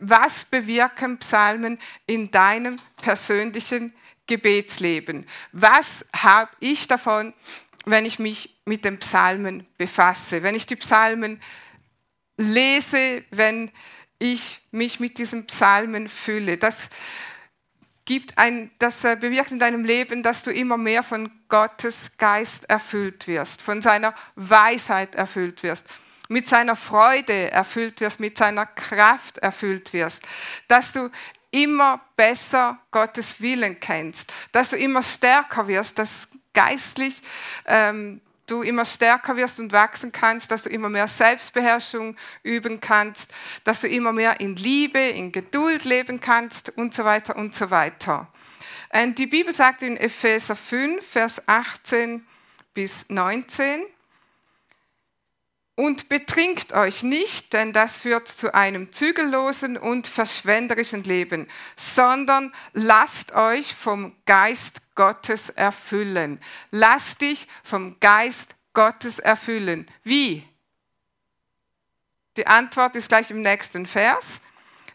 was 0.00 0.44
bewirken 0.46 1.18
Psalmen 1.18 1.78
in 2.06 2.30
deinem 2.30 2.80
persönlichen 2.96 3.94
Gebetsleben. 4.26 5.26
Was 5.52 6.04
habe 6.14 6.50
ich 6.58 6.88
davon, 6.88 7.34
wenn 7.84 8.04
ich 8.04 8.18
mich 8.18 8.60
mit 8.64 8.84
den 8.84 8.98
Psalmen 8.98 9.66
befasse, 9.78 10.42
wenn 10.42 10.54
ich 10.54 10.66
die 10.66 10.76
Psalmen 10.76 11.40
lese, 12.36 13.24
wenn 13.30 13.70
ich 14.18 14.60
mich 14.70 14.98
mit 14.98 15.18
diesen 15.18 15.46
Psalmen 15.46 16.08
fühle? 16.08 16.58
Das 16.58 16.90
gibt 18.04 18.38
ein, 18.38 18.72
das 18.80 19.04
äh, 19.04 19.16
bewirkt 19.16 19.52
in 19.52 19.60
deinem 19.60 19.84
Leben, 19.84 20.24
dass 20.24 20.42
du 20.42 20.50
immer 20.50 20.76
mehr 20.76 21.04
von 21.04 21.30
Gottes 21.48 22.10
Geist 22.18 22.68
erfüllt 22.68 23.28
wirst, 23.28 23.62
von 23.62 23.82
seiner 23.82 24.14
Weisheit 24.34 25.14
erfüllt 25.14 25.62
wirst, 25.62 25.86
mit 26.30 26.48
seiner 26.48 26.76
Freude 26.76 27.50
erfüllt 27.50 28.00
wirst, 28.00 28.20
mit 28.20 28.38
seiner 28.38 28.64
Kraft 28.64 29.38
erfüllt 29.38 29.92
wirst, 29.92 30.22
dass 30.68 30.92
du 30.92 31.10
immer 31.50 32.00
besser 32.14 32.78
Gottes 32.92 33.40
Willen 33.40 33.80
kennst, 33.80 34.32
dass 34.52 34.70
du 34.70 34.76
immer 34.76 35.02
stärker 35.02 35.66
wirst, 35.66 35.98
dass 35.98 36.28
geistlich 36.54 37.20
ähm, 37.66 38.20
du 38.46 38.62
immer 38.62 38.84
stärker 38.84 39.36
wirst 39.36 39.58
und 39.58 39.72
wachsen 39.72 40.12
kannst, 40.12 40.52
dass 40.52 40.62
du 40.62 40.70
immer 40.70 40.88
mehr 40.88 41.08
Selbstbeherrschung 41.08 42.16
üben 42.44 42.80
kannst, 42.80 43.32
dass 43.64 43.80
du 43.80 43.88
immer 43.88 44.12
mehr 44.12 44.38
in 44.38 44.54
Liebe, 44.54 45.00
in 45.00 45.32
Geduld 45.32 45.84
leben 45.84 46.20
kannst 46.20 46.70
und 46.76 46.94
so 46.94 47.04
weiter 47.04 47.34
und 47.34 47.56
so 47.56 47.72
weiter. 47.72 48.28
Und 48.92 49.18
die 49.18 49.26
Bibel 49.26 49.52
sagt 49.52 49.82
in 49.82 49.96
Epheser 49.96 50.54
5, 50.54 51.04
Vers 51.04 51.42
18 51.46 52.24
bis 52.72 53.06
19, 53.08 53.82
und 55.80 56.10
betrinkt 56.10 56.74
euch 56.74 57.02
nicht, 57.02 57.54
denn 57.54 57.72
das 57.72 57.96
führt 57.96 58.28
zu 58.28 58.52
einem 58.52 58.92
zügellosen 58.92 59.78
und 59.78 60.06
verschwenderischen 60.06 61.04
Leben, 61.04 61.48
sondern 61.74 62.52
lasst 62.74 63.32
euch 63.32 63.74
vom 63.74 64.14
Geist 64.26 64.82
Gottes 64.94 65.48
erfüllen. 65.48 66.38
Lasst 66.70 67.22
dich 67.22 67.48
vom 67.64 67.98
Geist 67.98 68.56
Gottes 68.74 69.18
erfüllen. 69.20 69.90
Wie? 70.04 70.46
Die 72.36 72.46
Antwort 72.46 72.94
ist 72.94 73.08
gleich 73.08 73.30
im 73.30 73.40
nächsten 73.40 73.86
Vers. 73.86 74.42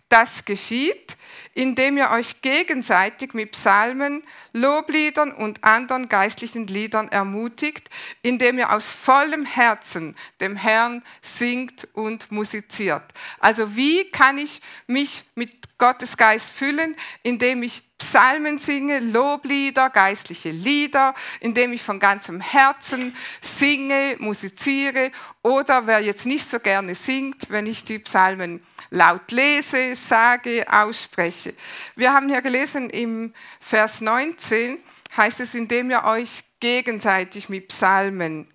Das 0.09 0.45
geschieht, 0.45 1.17
indem 1.55 1.97
ihr 1.97 2.11
euch 2.11 2.41
gegenseitig 2.41 3.33
mit 3.33 3.53
Psalmen, 3.53 4.23
Lobliedern 4.53 5.31
und 5.31 5.63
anderen 5.63 6.09
geistlichen 6.09 6.67
Liedern 6.67 7.07
ermutigt, 7.07 7.89
indem 8.21 8.59
ihr 8.59 8.71
aus 8.71 8.91
vollem 8.91 9.45
Herzen 9.45 10.15
dem 10.39 10.57
Herrn 10.57 11.01
singt 11.21 11.87
und 11.93 12.31
musiziert. 12.31 13.03
Also 13.39 13.75
wie 13.75 14.09
kann 14.11 14.37
ich 14.37 14.61
mich 14.85 15.23
mit 15.33 15.77
Gottes 15.77 16.17
Geist 16.17 16.51
füllen, 16.51 16.95
indem 17.23 17.63
ich 17.63 17.83
Psalmen 17.97 18.59
singe, 18.59 18.99
Loblieder, 18.99 19.89
geistliche 19.89 20.51
Lieder, 20.51 21.15
indem 21.39 21.73
ich 21.73 21.81
von 21.81 21.99
ganzem 21.99 22.41
Herzen 22.41 23.15
singe, 23.41 24.17
musiziere 24.19 25.11
oder 25.41 25.87
wer 25.87 26.01
jetzt 26.01 26.25
nicht 26.25 26.45
so 26.45 26.59
gerne 26.59 26.93
singt, 26.95 27.49
wenn 27.49 27.65
ich 27.65 27.85
die 27.85 27.99
Psalmen 27.99 28.61
laut 28.89 29.31
lese, 29.31 29.95
sage, 29.95 30.65
ausspreche. 30.69 31.53
Wir 31.95 32.13
haben 32.13 32.29
hier 32.29 32.41
gelesen 32.41 32.89
im 32.89 33.33
Vers 33.59 34.01
19, 34.01 34.79
heißt 35.15 35.39
es, 35.39 35.53
indem 35.53 35.91
ihr 35.91 36.03
euch 36.03 36.43
gegenseitig 36.59 37.49
mit 37.49 37.69
Psalmen 37.69 38.47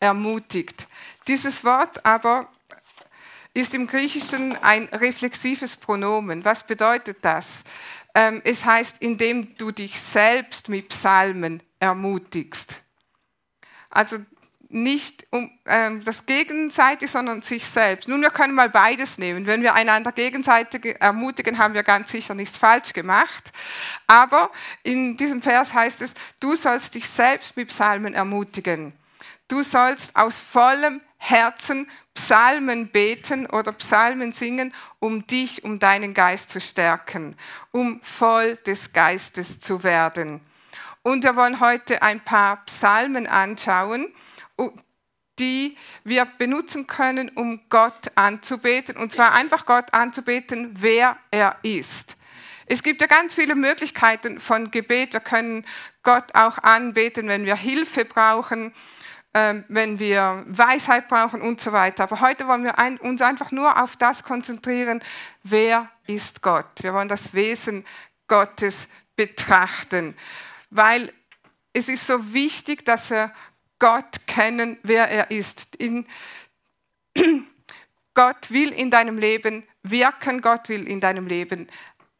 ermutigt. 0.00 0.86
Dieses 1.26 1.64
Wort 1.64 2.04
aber 2.04 2.48
ist 3.54 3.74
im 3.74 3.86
Griechischen 3.86 4.56
ein 4.62 4.84
reflexives 4.92 5.76
Pronomen. 5.76 6.44
Was 6.44 6.64
bedeutet 6.64 7.18
das? 7.22 7.64
Ähm, 8.14 8.40
es 8.44 8.64
heißt, 8.64 8.98
indem 9.00 9.56
du 9.56 9.70
dich 9.70 10.00
selbst 10.00 10.68
mit 10.68 10.90
Psalmen 10.90 11.62
ermutigst. 11.80 12.80
Also 13.90 14.18
nicht 14.70 15.26
um 15.30 15.50
ähm, 15.66 16.04
das 16.04 16.26
Gegenseitige, 16.26 17.10
sondern 17.10 17.42
sich 17.42 17.66
selbst. 17.66 18.08
Nun, 18.08 18.20
wir 18.20 18.30
können 18.30 18.54
mal 18.54 18.68
beides 18.68 19.16
nehmen. 19.16 19.46
Wenn 19.46 19.62
wir 19.62 19.74
einander 19.74 20.12
gegenseitig 20.12 20.96
ermutigen, 21.00 21.58
haben 21.58 21.74
wir 21.74 21.82
ganz 21.82 22.10
sicher 22.10 22.34
nichts 22.34 22.58
falsch 22.58 22.92
gemacht. 22.92 23.52
Aber 24.06 24.50
in 24.82 25.16
diesem 25.16 25.40
Vers 25.40 25.72
heißt 25.72 26.02
es, 26.02 26.12
du 26.40 26.54
sollst 26.54 26.94
dich 26.94 27.08
selbst 27.08 27.56
mit 27.56 27.68
Psalmen 27.68 28.14
ermutigen. 28.14 28.92
Du 29.48 29.62
sollst 29.62 30.14
aus 30.14 30.42
vollem 30.42 31.00
Herzen 31.16 31.90
Psalmen 32.14 32.88
beten 32.88 33.46
oder 33.46 33.72
Psalmen 33.72 34.32
singen, 34.32 34.74
um 34.98 35.26
dich, 35.26 35.64
um 35.64 35.78
deinen 35.78 36.14
Geist 36.14 36.50
zu 36.50 36.60
stärken, 36.60 37.36
um 37.72 38.00
voll 38.02 38.56
des 38.56 38.92
Geistes 38.92 39.60
zu 39.60 39.82
werden. 39.82 40.40
Und 41.02 41.24
wir 41.24 41.36
wollen 41.36 41.60
heute 41.60 42.02
ein 42.02 42.20
paar 42.20 42.64
Psalmen 42.66 43.26
anschauen, 43.26 44.12
die 45.38 45.76
wir 46.04 46.24
benutzen 46.24 46.86
können, 46.86 47.30
um 47.30 47.60
Gott 47.68 48.10
anzubeten. 48.14 48.96
Und 48.96 49.12
zwar 49.12 49.32
einfach 49.32 49.66
Gott 49.66 49.92
anzubeten, 49.94 50.74
wer 50.78 51.16
er 51.30 51.56
ist. 51.62 52.16
Es 52.66 52.82
gibt 52.82 53.00
ja 53.00 53.06
ganz 53.06 53.34
viele 53.34 53.54
Möglichkeiten 53.54 54.40
von 54.40 54.70
Gebet. 54.70 55.14
Wir 55.14 55.20
können 55.20 55.64
Gott 56.02 56.34
auch 56.34 56.58
anbeten, 56.58 57.28
wenn 57.28 57.46
wir 57.46 57.56
Hilfe 57.56 58.04
brauchen, 58.04 58.74
ähm, 59.32 59.64
wenn 59.68 59.98
wir 59.98 60.44
Weisheit 60.46 61.08
brauchen 61.08 61.40
und 61.40 61.60
so 61.60 61.72
weiter. 61.72 62.04
Aber 62.04 62.20
heute 62.20 62.46
wollen 62.46 62.64
wir 62.64 62.74
uns 63.00 63.22
einfach 63.22 63.52
nur 63.52 63.82
auf 63.82 63.96
das 63.96 64.22
konzentrieren, 64.22 65.02
wer 65.42 65.90
ist 66.06 66.42
Gott. 66.42 66.66
Wir 66.82 66.92
wollen 66.92 67.08
das 67.08 67.32
Wesen 67.32 67.86
Gottes 68.26 68.88
betrachten, 69.16 70.14
weil 70.70 71.12
es 71.72 71.88
ist 71.88 72.06
so 72.06 72.32
wichtig, 72.34 72.84
dass 72.84 73.10
wir 73.10 73.32
Gott 73.78 74.26
kennen, 74.26 74.78
wer 74.82 75.08
er 75.08 75.30
ist. 75.30 75.76
In, 75.76 76.06
Gott 78.14 78.50
will 78.50 78.70
in 78.70 78.90
deinem 78.90 79.18
Leben 79.18 79.64
wirken, 79.82 80.40
Gott 80.40 80.68
will 80.68 80.88
in 80.88 81.00
deinem 81.00 81.26
Leben 81.26 81.68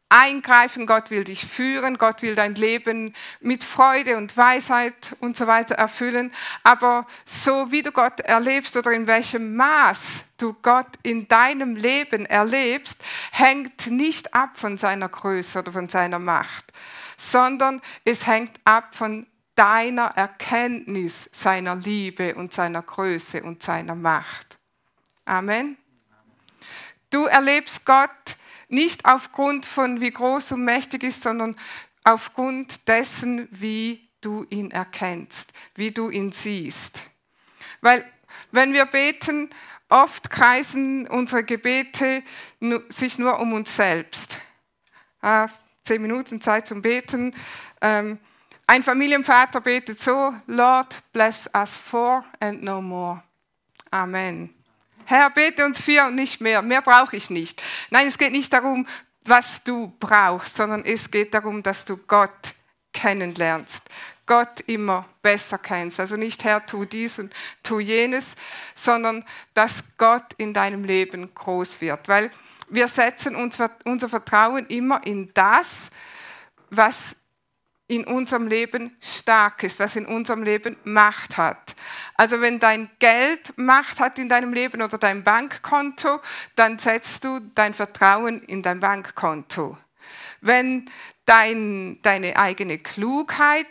eingreifen, 0.09 0.87
Gott 0.87 1.11
will 1.11 1.23
dich 1.23 1.45
führen, 1.45 1.99
Gott 1.99 2.23
will 2.23 2.33
dein 2.33 2.55
Leben 2.55 3.15
mit 3.39 3.63
Freude 3.63 4.17
und 4.17 4.35
Weisheit 4.35 5.15
und 5.19 5.37
so 5.37 5.45
weiter 5.45 5.75
erfüllen. 5.75 6.33
Aber 6.63 7.05
so 7.25 7.71
wie 7.71 7.83
du 7.83 7.91
Gott 7.91 8.19
erlebst 8.21 8.75
oder 8.75 8.91
in 8.91 9.05
welchem 9.05 9.55
Maß 9.55 10.23
du 10.37 10.53
Gott 10.61 10.87
in 11.03 11.27
deinem 11.27 11.75
Leben 11.75 12.25
erlebst, 12.25 12.97
hängt 13.31 13.87
nicht 13.87 14.33
ab 14.33 14.57
von 14.57 14.77
seiner 14.77 15.09
Größe 15.09 15.59
oder 15.59 15.71
von 15.71 15.87
seiner 15.89 16.19
Macht, 16.19 16.73
sondern 17.15 17.79
es 18.03 18.25
hängt 18.25 18.59
ab 18.65 18.95
von 18.95 19.27
deiner 19.59 20.05
Erkenntnis 20.15 21.29
seiner 21.33 21.75
Liebe 21.75 22.33
und 22.35 22.53
seiner 22.53 22.81
Größe 22.81 23.43
und 23.43 23.61
seiner 23.61 23.93
Macht. 23.93 24.57
Amen. 25.25 25.77
Du 27.09 27.25
erlebst 27.25 27.85
Gott 27.85 28.37
nicht 28.69 29.03
aufgrund 29.03 29.65
von 29.65 29.99
wie 29.99 30.11
groß 30.11 30.53
und 30.53 30.63
mächtig 30.63 31.03
ist, 31.03 31.23
sondern 31.23 31.57
aufgrund 32.05 32.87
dessen, 32.87 33.49
wie 33.51 34.07
du 34.21 34.45
ihn 34.49 34.71
erkennst, 34.71 35.51
wie 35.75 35.91
du 35.91 36.09
ihn 36.09 36.31
siehst. 36.31 37.03
Weil 37.81 38.09
wenn 38.51 38.71
wir 38.71 38.85
beten, 38.85 39.49
oft 39.89 40.29
kreisen 40.29 41.05
unsere 41.05 41.43
Gebete 41.43 42.23
sich 42.87 43.19
nur 43.19 43.41
um 43.41 43.51
uns 43.51 43.75
selbst. 43.75 44.39
Ah, 45.21 45.49
zehn 45.83 46.01
Minuten 46.01 46.39
Zeit 46.39 46.65
zum 46.65 46.81
Beten. 46.81 47.35
Ähm, 47.81 48.19
ein 48.69 48.83
Familienvater 48.83 49.61
betet 49.61 49.99
so, 49.99 50.31
Lord, 50.45 50.95
bless 51.11 51.49
us 51.55 51.75
four 51.75 52.23
and 52.39 52.61
no 52.61 52.79
more. 52.83 53.23
Amen. 53.89 54.53
Herr, 55.05 55.31
bete 55.31 55.65
uns 55.65 55.81
vier 55.81 56.05
und 56.05 56.13
nicht 56.13 56.39
mehr. 56.39 56.61
Mehr 56.61 56.83
brauche 56.83 57.15
ich 57.15 57.31
nicht. 57.31 57.63
Nein, 57.89 58.05
es 58.05 58.19
geht 58.19 58.31
nicht 58.31 58.53
darum, 58.53 58.85
was 59.25 59.63
du 59.63 59.91
brauchst, 59.99 60.55
sondern 60.55 60.85
es 60.85 61.09
geht 61.09 61.33
darum, 61.33 61.63
dass 61.63 61.83
du 61.83 61.97
Gott 61.97 62.53
kennenlernst. 62.93 63.81
Gott 64.27 64.59
immer 64.67 65.05
besser 65.23 65.57
kennst. 65.57 65.99
Also 65.99 66.15
nicht 66.15 66.43
Herr, 66.43 66.63
tu 66.63 66.85
dies 66.85 67.17
und 67.17 67.33
tu 67.63 67.79
jenes, 67.79 68.35
sondern 68.75 69.25
dass 69.55 69.83
Gott 69.97 70.35
in 70.37 70.53
deinem 70.53 70.83
Leben 70.83 71.33
groß 71.33 71.81
wird. 71.81 72.07
Weil 72.07 72.29
wir 72.69 72.87
setzen 72.87 73.35
unser 73.35 74.09
Vertrauen 74.09 74.67
immer 74.67 75.03
in 75.07 75.33
das, 75.33 75.89
was 76.69 77.15
in 77.89 78.05
unserem 78.05 78.47
Leben 78.47 78.95
stark 79.01 79.63
ist, 79.63 79.79
was 79.79 79.95
in 79.95 80.05
unserem 80.05 80.43
Leben 80.43 80.77
Macht 80.83 81.37
hat. 81.37 81.75
Also 82.13 82.39
wenn 82.39 82.59
dein 82.59 82.87
Geld 82.99 83.51
Macht 83.57 83.99
hat 83.99 84.19
in 84.19 84.29
deinem 84.29 84.53
Leben 84.53 84.83
oder 84.83 84.99
dein 84.99 85.23
Bankkonto, 85.23 86.19
dann 86.55 86.77
setzt 86.77 87.23
du 87.23 87.39
dein 87.55 87.73
Vertrauen 87.73 88.43
in 88.43 88.61
dein 88.61 88.79
Bankkonto. 88.79 89.75
Wenn 90.39 90.89
dein, 91.25 91.99
deine 92.03 92.37
eigene 92.37 92.77
Klugheit 92.77 93.65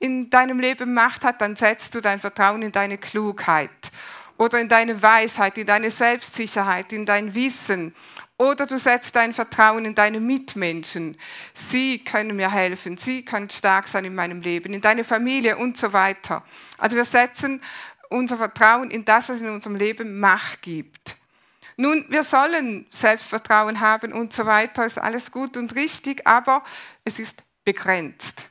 in 0.00 0.28
deinem 0.28 0.58
Leben 0.58 0.92
Macht 0.92 1.24
hat, 1.24 1.40
dann 1.40 1.54
setzt 1.54 1.94
du 1.94 2.00
dein 2.00 2.18
Vertrauen 2.18 2.62
in 2.62 2.72
deine 2.72 2.98
Klugheit 2.98 3.92
oder 4.38 4.58
in 4.58 4.68
deine 4.68 5.00
Weisheit, 5.00 5.56
in 5.56 5.66
deine 5.68 5.92
Selbstsicherheit, 5.92 6.92
in 6.92 7.06
dein 7.06 7.32
Wissen 7.32 7.94
oder 8.38 8.66
du 8.66 8.78
setzt 8.78 9.14
dein 9.14 9.34
Vertrauen 9.34 9.84
in 9.84 9.94
deine 9.94 10.20
Mitmenschen. 10.20 11.16
Sie 11.54 12.02
können 12.02 12.36
mir 12.36 12.50
helfen, 12.50 12.98
sie 12.98 13.24
können 13.24 13.50
stark 13.50 13.86
sein 13.86 14.04
in 14.04 14.14
meinem 14.14 14.40
Leben, 14.40 14.72
in 14.72 14.80
deine 14.80 15.04
Familie 15.04 15.56
und 15.56 15.76
so 15.76 15.92
weiter. 15.92 16.42
Also 16.78 16.96
wir 16.96 17.04
setzen 17.04 17.62
unser 18.08 18.36
Vertrauen 18.36 18.90
in 18.90 19.04
das, 19.04 19.28
was 19.28 19.40
in 19.40 19.48
unserem 19.48 19.76
Leben 19.76 20.18
Macht 20.18 20.62
gibt. 20.62 21.16
Nun, 21.76 22.04
wir 22.08 22.24
sollen 22.24 22.86
Selbstvertrauen 22.90 23.80
haben 23.80 24.12
und 24.12 24.32
so 24.32 24.44
weiter, 24.44 24.84
ist 24.84 24.98
alles 24.98 25.30
gut 25.30 25.56
und 25.56 25.74
richtig, 25.74 26.26
aber 26.26 26.62
es 27.04 27.18
ist 27.18 27.42
begrenzt. 27.64 28.50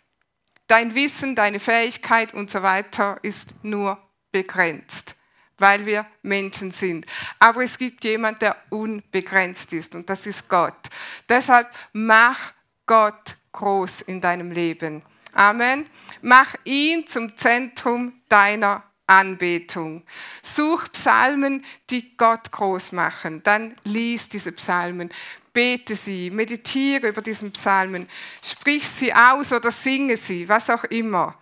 Dein 0.68 0.96
Wissen, 0.96 1.36
deine 1.36 1.60
Fähigkeit 1.60 2.34
und 2.34 2.50
so 2.50 2.64
weiter 2.64 3.20
ist 3.22 3.54
nur 3.62 3.98
begrenzt 4.32 5.16
weil 5.62 5.86
wir 5.86 6.06
Menschen 6.24 6.72
sind. 6.72 7.06
Aber 7.40 7.64
es 7.64 7.78
gibt 7.78 8.04
jemand, 8.04 8.42
der 8.42 8.58
unbegrenzt 8.70 9.72
ist 9.74 9.96
und 9.96 10.10
das 10.10 10.26
ist 10.26 10.50
Gott. 10.50 10.90
Deshalb 11.30 11.70
mach 11.94 12.52
Gott 12.86 13.38
groß 13.52 14.02
in 14.02 14.20
deinem 14.20 14.52
Leben. 14.52 15.04
Amen. 15.34 15.86
Mach 16.22 16.56
ihn 16.66 17.08
zum 17.08 17.38
Zentrum 17.38 18.14
deiner 18.28 18.84
Anbetung. 19.08 20.04
Such 20.42 20.92
Psalmen, 20.92 21.66
die 21.90 22.16
Gott 22.18 22.52
groß 22.52 22.92
machen. 22.92 23.42
Dann 23.44 23.76
lies 23.84 24.30
diese 24.30 24.52
Psalmen. 24.52 25.10
Bete 25.54 25.96
sie, 25.96 26.30
meditiere 26.30 27.10
über 27.10 27.22
diesen 27.22 27.52
Psalmen, 27.52 28.08
sprich 28.42 28.88
sie 28.88 29.14
aus 29.14 29.52
oder 29.52 29.70
singe 29.70 30.16
sie, 30.16 30.48
was 30.48 30.70
auch 30.70 30.86
immer 30.86 31.38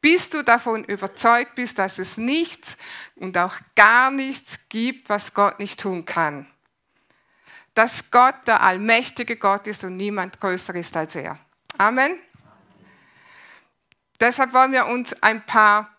bis 0.00 0.30
du 0.30 0.42
davon 0.42 0.84
überzeugt 0.84 1.54
bist, 1.54 1.78
dass 1.78 1.98
es 1.98 2.16
nichts 2.16 2.76
und 3.16 3.36
auch 3.36 3.56
gar 3.74 4.10
nichts 4.10 4.68
gibt, 4.68 5.08
was 5.08 5.34
Gott 5.34 5.58
nicht 5.58 5.80
tun 5.80 6.04
kann. 6.04 6.46
Dass 7.74 8.10
Gott 8.10 8.46
der 8.46 8.62
allmächtige 8.62 9.36
Gott 9.36 9.66
ist 9.66 9.84
und 9.84 9.96
niemand 9.96 10.40
größer 10.40 10.74
ist 10.74 10.96
als 10.96 11.14
er. 11.14 11.38
Amen. 11.78 12.20
Deshalb 14.20 14.52
wollen 14.52 14.72
wir 14.72 14.86
uns 14.86 15.14
ein 15.22 15.44
paar 15.46 15.96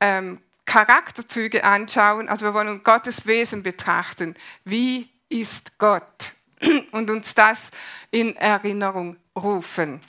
ähm, 0.00 0.42
Charakterzüge 0.66 1.64
anschauen. 1.64 2.28
Also 2.28 2.46
wir 2.46 2.54
wollen 2.54 2.82
Gottes 2.82 3.26
Wesen 3.26 3.62
betrachten. 3.62 4.34
Wie 4.64 5.10
ist 5.28 5.78
Gott? 5.78 6.32
Und 6.92 7.10
uns 7.10 7.34
das 7.34 7.70
in 8.10 8.36
Erinnerung 8.36 9.16
rufen. 9.34 10.00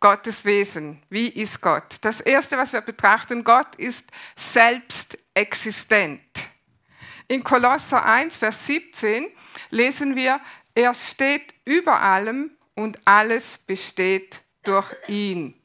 Gottes 0.00 0.44
Wesen. 0.44 1.02
Wie 1.08 1.28
ist 1.28 1.60
Gott? 1.60 1.96
Das 2.02 2.20
Erste, 2.20 2.56
was 2.56 2.72
wir 2.72 2.80
betrachten, 2.80 3.44
Gott 3.44 3.74
ist 3.76 4.10
selbst 4.34 5.18
existent. 5.34 6.20
In 7.28 7.42
Kolosser 7.42 8.04
1, 8.04 8.38
Vers 8.38 8.66
17 8.66 9.26
lesen 9.70 10.14
wir, 10.14 10.40
er 10.74 10.94
steht 10.94 11.54
über 11.64 12.00
allem 12.00 12.50
und 12.74 12.98
alles 13.06 13.58
besteht 13.58 14.42
durch 14.62 14.94
ihn. 15.08 15.60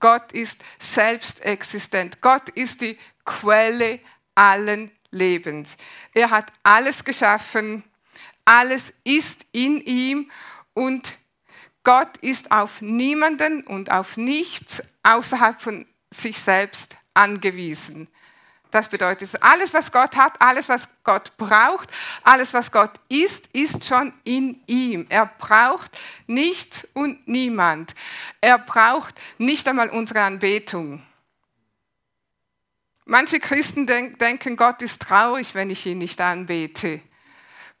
Gott 0.00 0.32
ist 0.32 0.62
selbst 0.78 1.44
existent. 1.44 2.20
Gott 2.20 2.48
ist 2.50 2.80
die 2.80 2.98
Quelle 3.24 4.00
allen 4.34 4.90
Lebens. 5.10 5.76
Er 6.14 6.30
hat 6.30 6.52
alles 6.62 7.04
geschaffen, 7.04 7.84
alles 8.44 8.92
ist 9.04 9.46
in 9.52 9.80
ihm 9.80 10.30
und 10.74 11.18
Gott 11.88 12.18
ist 12.18 12.52
auf 12.52 12.82
niemanden 12.82 13.62
und 13.62 13.90
auf 13.90 14.18
nichts 14.18 14.82
außerhalb 15.04 15.58
von 15.58 15.86
sich 16.10 16.38
selbst 16.38 16.98
angewiesen. 17.14 18.08
Das 18.70 18.90
bedeutet, 18.90 19.42
alles, 19.42 19.72
was 19.72 19.90
Gott 19.90 20.14
hat, 20.14 20.38
alles, 20.38 20.68
was 20.68 20.86
Gott 21.02 21.34
braucht, 21.38 21.88
alles, 22.24 22.52
was 22.52 22.72
Gott 22.72 22.90
ist, 23.08 23.46
ist 23.54 23.86
schon 23.86 24.12
in 24.24 24.62
ihm. 24.66 25.06
Er 25.08 25.24
braucht 25.24 25.96
nichts 26.26 26.86
und 26.92 27.26
niemand. 27.26 27.94
Er 28.42 28.58
braucht 28.58 29.18
nicht 29.38 29.66
einmal 29.66 29.88
unsere 29.88 30.20
Anbetung. 30.20 31.02
Manche 33.06 33.40
Christen 33.40 33.86
denken, 33.86 34.58
Gott 34.58 34.82
ist 34.82 35.00
traurig, 35.00 35.54
wenn 35.54 35.70
ich 35.70 35.86
ihn 35.86 35.96
nicht 35.96 36.20
anbete. 36.20 37.00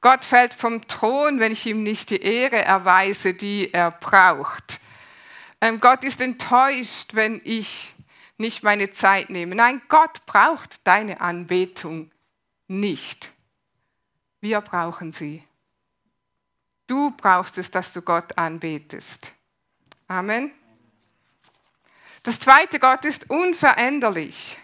Gott 0.00 0.24
fällt 0.24 0.54
vom 0.54 0.86
Thron, 0.86 1.40
wenn 1.40 1.52
ich 1.52 1.66
ihm 1.66 1.82
nicht 1.82 2.10
die 2.10 2.22
Ehre 2.22 2.64
erweise, 2.64 3.34
die 3.34 3.72
er 3.72 3.90
braucht. 3.90 4.80
Ähm, 5.60 5.80
Gott 5.80 6.04
ist 6.04 6.20
enttäuscht, 6.20 7.14
wenn 7.14 7.40
ich 7.44 7.94
nicht 8.36 8.62
meine 8.62 8.92
Zeit 8.92 9.30
nehme. 9.30 9.56
Nein, 9.56 9.82
Gott 9.88 10.24
braucht 10.26 10.80
deine 10.84 11.20
Anbetung 11.20 12.12
nicht. 12.68 13.32
Wir 14.40 14.60
brauchen 14.60 15.10
sie. 15.10 15.42
Du 16.86 17.10
brauchst 17.10 17.58
es, 17.58 17.72
dass 17.72 17.92
du 17.92 18.00
Gott 18.00 18.38
anbetest. 18.38 19.34
Amen. 20.06 20.52
Das 22.22 22.38
zweite, 22.38 22.78
Gott 22.78 23.04
ist 23.04 23.28
unveränderlich. 23.28 24.58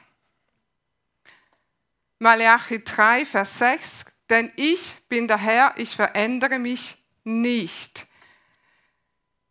Malachi 2.21 2.83
3, 2.83 3.27
Vers 3.27 3.59
6 3.59 4.14
denn 4.31 4.53
ich 4.57 4.97
bin 5.09 5.29
der 5.29 5.39
Herr, 5.39 5.75
ich 5.77 5.95
verändere 5.95 6.59
mich 6.59 6.97
nicht. 7.25 8.07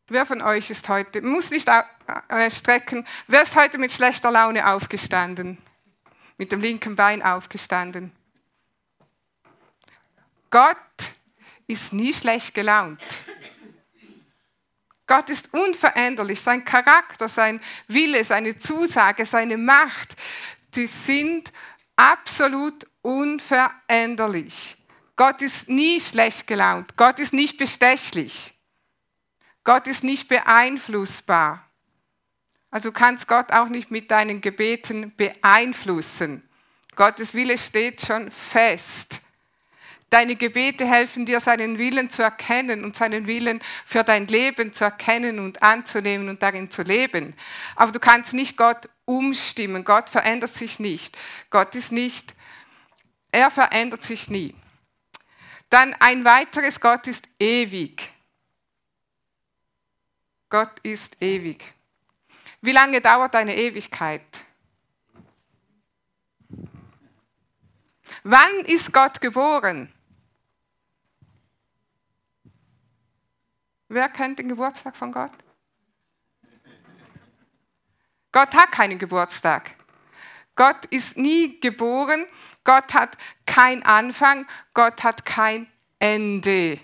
Wer 0.07 0.25
von 0.25 0.41
euch 0.41 0.69
ist 0.69 0.89
heute, 0.89 1.21
muss 1.21 1.49
nicht 1.49 1.69
strecken, 2.49 3.07
wer 3.27 3.43
ist 3.43 3.55
heute 3.55 3.77
mit 3.77 3.91
schlechter 3.91 4.31
Laune 4.31 4.67
aufgestanden? 4.67 5.57
Mit 6.37 6.51
dem 6.51 6.59
linken 6.59 6.95
Bein 6.95 7.21
aufgestanden? 7.21 8.11
Gott 10.49 10.77
ist 11.67 11.93
nie 11.93 12.13
schlecht 12.13 12.53
gelaunt. 12.53 13.01
Gott 15.07 15.29
ist 15.29 15.53
unveränderlich. 15.53 16.41
Sein 16.41 16.63
Charakter, 16.63 17.27
sein 17.27 17.61
Wille, 17.87 18.23
seine 18.23 18.57
Zusage, 18.57 19.25
seine 19.25 19.57
Macht, 19.57 20.15
die 20.75 20.87
sind 20.87 21.51
absolut 21.95 22.87
unveränderlich. 23.03 24.75
Gott 25.15 25.43
ist 25.43 25.69
nie 25.69 26.01
schlecht 26.01 26.47
gelaunt. 26.47 26.97
Gott 26.97 27.19
ist 27.19 27.33
nicht 27.33 27.57
bestechlich. 27.57 28.53
Gott 29.63 29.85
ist 29.87 30.03
nicht 30.03 30.27
beeinflussbar. 30.27 31.69
Also 32.71 32.89
du 32.89 32.93
kannst 32.93 33.27
Gott 33.27 33.51
auch 33.51 33.69
nicht 33.69 33.91
mit 33.91 34.09
deinen 34.09 34.41
Gebeten 34.41 35.15
beeinflussen. 35.15 36.49
Gottes 36.95 37.35
Wille 37.35 37.57
steht 37.57 38.01
schon 38.01 38.31
fest. 38.31 39.21
Deine 40.09 40.35
Gebete 40.35 40.85
helfen 40.85 41.25
dir, 41.25 41.39
seinen 41.39 41.77
Willen 41.77 42.09
zu 42.09 42.21
erkennen 42.21 42.83
und 42.83 42.95
seinen 42.95 43.25
Willen 43.25 43.61
für 43.85 44.03
dein 44.03 44.27
Leben 44.27 44.71
zu 44.71 44.83
erkennen 44.83 45.39
und 45.39 45.63
anzunehmen 45.63 46.29
und 46.29 46.43
darin 46.43 46.69
zu 46.69 46.83
leben. 46.83 47.35
Aber 47.75 47.91
du 47.91 47.99
kannst 47.99 48.33
nicht 48.33 48.57
Gott 48.57 48.89
umstimmen. 49.05 49.83
Gott 49.83 50.09
verändert 50.09 50.53
sich 50.53 50.79
nicht. 50.79 51.17
Gott 51.49 51.73
ist 51.75 51.91
nicht 51.91 52.35
er 53.33 53.49
verändert 53.49 54.03
sich 54.03 54.29
nie. 54.29 54.55
Dann 55.69 55.95
ein 55.99 56.23
weiteres, 56.23 56.79
Gott 56.79 57.07
ist 57.07 57.27
ewig. 57.39 58.13
Gott 60.49 60.79
ist 60.83 61.17
ewig. 61.19 61.73
Wie 62.61 62.71
lange 62.71 63.01
dauert 63.01 63.33
deine 63.33 63.55
Ewigkeit? 63.55 64.21
Wann 68.23 68.59
ist 68.65 68.93
Gott 68.93 69.19
geboren? 69.19 69.91
Wer 73.87 74.09
kennt 74.09 74.37
den 74.37 74.49
Geburtstag 74.49 74.95
von 74.95 75.11
Gott? 75.11 75.33
Gott 78.31 78.53
hat 78.53 78.71
keinen 78.71 78.99
Geburtstag. 78.99 79.75
Gott 80.55 80.85
ist 80.85 81.17
nie 81.17 81.59
geboren 81.59 82.27
Gott 82.63 82.93
hat 82.93 83.17
kein 83.45 83.83
Anfang, 83.83 84.47
Gott 84.73 85.03
hat 85.03 85.25
kein 85.25 85.67
Ende. 85.99 86.79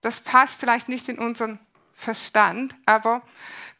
Das 0.00 0.20
passt 0.20 0.58
vielleicht 0.58 0.88
nicht 0.88 1.08
in 1.08 1.18
unseren 1.18 1.58
Verstand, 1.94 2.74
aber 2.86 3.22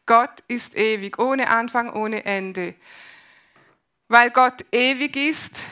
Gott 0.07 0.43
ist 0.49 0.77
ewig, 0.77 1.19
ohne 1.19 1.49
Anfang, 1.49 1.93
ohne 1.93 2.25
Ende. 2.25 2.75
Weil 4.09 4.31
Gott 4.31 4.65
ewig 4.73 5.17
ist, 5.17 5.63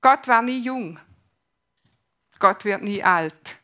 Gott 0.00 0.26
war 0.26 0.42
nie 0.42 0.60
jung. 0.60 0.98
Gott 2.38 2.64
wird 2.64 2.82
nie 2.82 3.02
alt. 3.02 3.56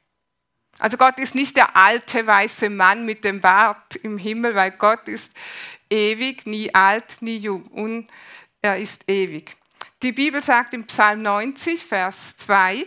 Also 0.79 0.97
Gott 0.97 1.19
ist 1.19 1.35
nicht 1.35 1.57
der 1.57 1.77
alte 1.77 2.27
weiße 2.27 2.69
Mann 2.69 3.07
mit 3.07 3.25
dem 3.25 3.41
Bart 3.41 3.97
im 3.97 4.19
Himmel, 4.19 4.55
weil 4.55 4.73
Gott 4.73 5.09
ist 5.09 5.33
ewig, 5.91 6.47
nie 6.47 6.75
alt, 6.75 7.19
nie 7.21 7.37
jung 7.37 7.65
und 7.69 8.09
er 8.63 8.79
ist 8.79 9.09
ewig. 9.09 9.57
Die 10.03 10.13
Bibel 10.13 10.43
sagt 10.43 10.73
im 10.73 10.87
Psalm 10.87 11.23
90, 11.23 11.85
Vers 11.85 12.37
2, 12.39 12.87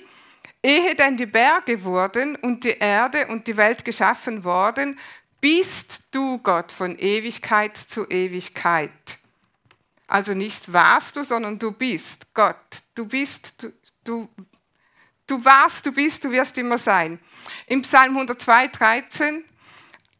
Ehe 0.63 0.95
denn 0.95 1.15
die 1.15 1.27
Berge 1.27 1.83
wurden 1.83 2.35
und 2.37 2.63
die 2.63 2.77
Erde 2.79 3.27
und 3.27 3.45
die 3.45 3.55
Welt 3.55 3.85
geschaffen 3.85 4.43
worden, 4.43 4.97
bist 5.39 6.01
du 6.09 6.39
Gott 6.39 6.71
von 6.71 6.97
Ewigkeit 6.97 7.77
zu 7.77 8.09
Ewigkeit. 8.09 9.19
Also 10.07 10.33
nicht 10.33 10.73
warst 10.73 11.17
du, 11.17 11.23
sondern 11.23 11.59
du 11.59 11.71
bist 11.71 12.33
Gott. 12.33 12.55
Du 12.95 13.05
bist, 13.05 13.53
du, 13.61 13.73
du, 14.03 14.29
du 15.27 15.45
warst, 15.45 15.85
du 15.85 15.91
bist, 15.91 16.23
du 16.23 16.31
wirst 16.31 16.57
immer 16.57 16.77
sein. 16.77 17.19
Im 17.67 17.81
Psalm 17.83 18.15
102, 18.15 18.67
13, 18.67 19.45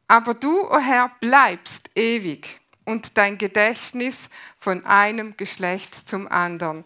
aber 0.07 0.35
du, 0.35 0.61
o 0.61 0.75
oh 0.75 0.79
Herr, 0.79 1.11
bleibst 1.19 1.89
ewig 1.95 2.59
und 2.86 3.17
dein 3.17 3.38
Gedächtnis 3.38 4.30
von 4.60 4.86
einem 4.86 5.36
Geschlecht 5.36 6.08
zum 6.08 6.28
anderen. 6.28 6.86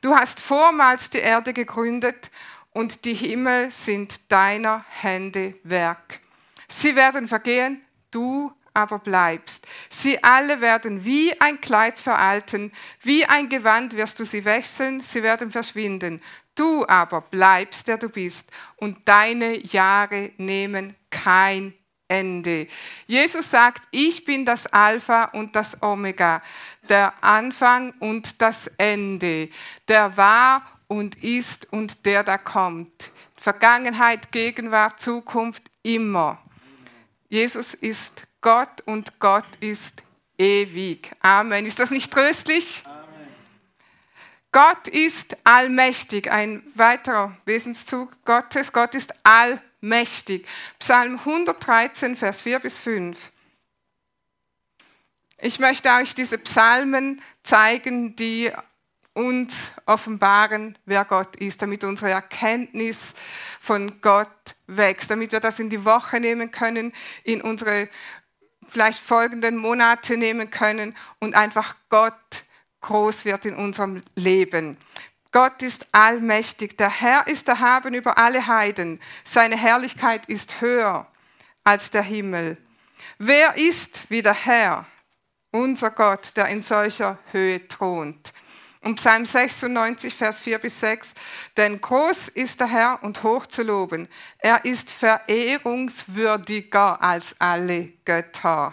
Du 0.00 0.14
hast 0.14 0.40
vormals 0.40 1.08
die 1.10 1.18
Erde 1.18 1.52
gegründet 1.52 2.30
und 2.72 3.04
die 3.04 3.14
Himmel 3.14 3.70
sind 3.70 4.30
deiner 4.30 4.84
Hände 4.88 5.54
Werk. 5.62 6.20
Sie 6.68 6.94
werden 6.94 7.28
vergehen, 7.28 7.80
du 8.10 8.52
aber 8.74 8.98
bleibst. 8.98 9.66
Sie 9.88 10.22
alle 10.22 10.60
werden 10.60 11.04
wie 11.04 11.40
ein 11.40 11.60
Kleid 11.60 11.98
veralten, 11.98 12.72
wie 13.02 13.24
ein 13.24 13.48
Gewand 13.48 13.96
wirst 13.96 14.18
du 14.18 14.26
sie 14.26 14.44
wechseln, 14.44 15.00
sie 15.00 15.22
werden 15.22 15.50
verschwinden. 15.50 16.22
Du 16.54 16.86
aber 16.86 17.22
bleibst, 17.22 17.88
der 17.88 17.96
du 17.96 18.08
bist, 18.08 18.50
und 18.76 19.08
deine 19.08 19.58
Jahre 19.58 20.32
nehmen 20.36 20.94
kein 21.10 21.74
Ende. 22.08 22.68
Jesus 23.06 23.50
sagt, 23.50 23.84
ich 23.90 24.24
bin 24.24 24.44
das 24.44 24.66
Alpha 24.66 25.24
und 25.24 25.56
das 25.56 25.82
Omega, 25.82 26.42
der 26.88 27.12
Anfang 27.22 27.92
und 27.98 28.40
das 28.40 28.68
Ende, 28.78 29.48
der 29.88 30.16
war 30.16 30.62
und 30.88 31.22
ist 31.22 31.72
und 31.72 32.06
der 32.06 32.22
da 32.22 32.38
kommt. 32.38 33.10
Vergangenheit, 33.34 34.32
Gegenwart, 34.32 35.00
Zukunft, 35.00 35.64
immer. 35.82 36.38
Jesus 37.28 37.74
ist 37.74 38.26
Gott 38.40 38.82
und 38.84 39.18
Gott 39.18 39.44
ist 39.60 40.02
ewig. 40.38 41.10
Amen. 41.20 41.66
Ist 41.66 41.78
das 41.78 41.90
nicht 41.90 42.12
tröstlich? 42.12 42.84
Amen. 42.86 43.06
Gott 44.52 44.88
ist 44.88 45.36
allmächtig. 45.44 46.30
Ein 46.30 46.62
weiterer 46.74 47.36
Wesenszug 47.44 48.24
Gottes. 48.24 48.72
Gott 48.72 48.94
ist 48.94 49.12
allmächtig. 49.24 49.65
Psalm 50.78 51.18
113, 51.18 52.16
Vers 52.16 52.42
4 52.42 52.58
bis 52.58 52.80
5. 52.80 53.18
Ich 55.38 55.58
möchte 55.58 55.90
euch 55.90 56.14
diese 56.14 56.38
Psalmen 56.38 57.22
zeigen, 57.42 58.16
die 58.16 58.50
uns 59.12 59.72
offenbaren, 59.86 60.78
wer 60.84 61.04
Gott 61.04 61.36
ist, 61.36 61.62
damit 61.62 61.84
unsere 61.84 62.10
Erkenntnis 62.10 63.14
von 63.60 64.00
Gott 64.00 64.28
wächst, 64.66 65.10
damit 65.10 65.32
wir 65.32 65.40
das 65.40 65.58
in 65.58 65.70
die 65.70 65.84
Woche 65.84 66.20
nehmen 66.20 66.50
können, 66.50 66.92
in 67.24 67.40
unsere 67.40 67.88
vielleicht 68.68 68.98
folgenden 68.98 69.56
Monate 69.56 70.16
nehmen 70.16 70.50
können 70.50 70.96
und 71.18 71.34
einfach 71.34 71.76
Gott 71.88 72.44
groß 72.80 73.24
wird 73.24 73.44
in 73.44 73.54
unserem 73.54 74.02
Leben. 74.14 74.76
Gott 75.36 75.60
ist 75.60 75.86
allmächtig. 75.92 76.78
Der 76.78 76.88
Herr 76.88 77.26
ist 77.26 77.46
erhaben 77.46 77.92
über 77.92 78.16
alle 78.16 78.46
Heiden. 78.46 78.98
Seine 79.22 79.58
Herrlichkeit 79.58 80.24
ist 80.30 80.62
höher 80.62 81.06
als 81.62 81.90
der 81.90 82.00
Himmel. 82.00 82.56
Wer 83.18 83.58
ist 83.58 84.08
wie 84.08 84.22
der 84.22 84.32
Herr, 84.32 84.86
unser 85.50 85.90
Gott, 85.90 86.32
der 86.36 86.46
in 86.46 86.62
solcher 86.62 87.18
Höhe 87.32 87.68
thront? 87.68 88.32
Und 88.80 88.96
Psalm 88.96 89.26
96, 89.26 90.14
Vers 90.14 90.40
4 90.40 90.58
bis 90.58 90.80
6. 90.80 91.12
Denn 91.58 91.82
groß 91.82 92.28
ist 92.28 92.60
der 92.60 92.68
Herr 92.68 93.02
und 93.02 93.22
hoch 93.22 93.46
zu 93.46 93.62
loben. 93.62 94.08
Er 94.38 94.64
ist 94.64 94.90
verehrungswürdiger 94.90 97.02
als 97.02 97.38
alle 97.38 97.88
Götter. 98.06 98.72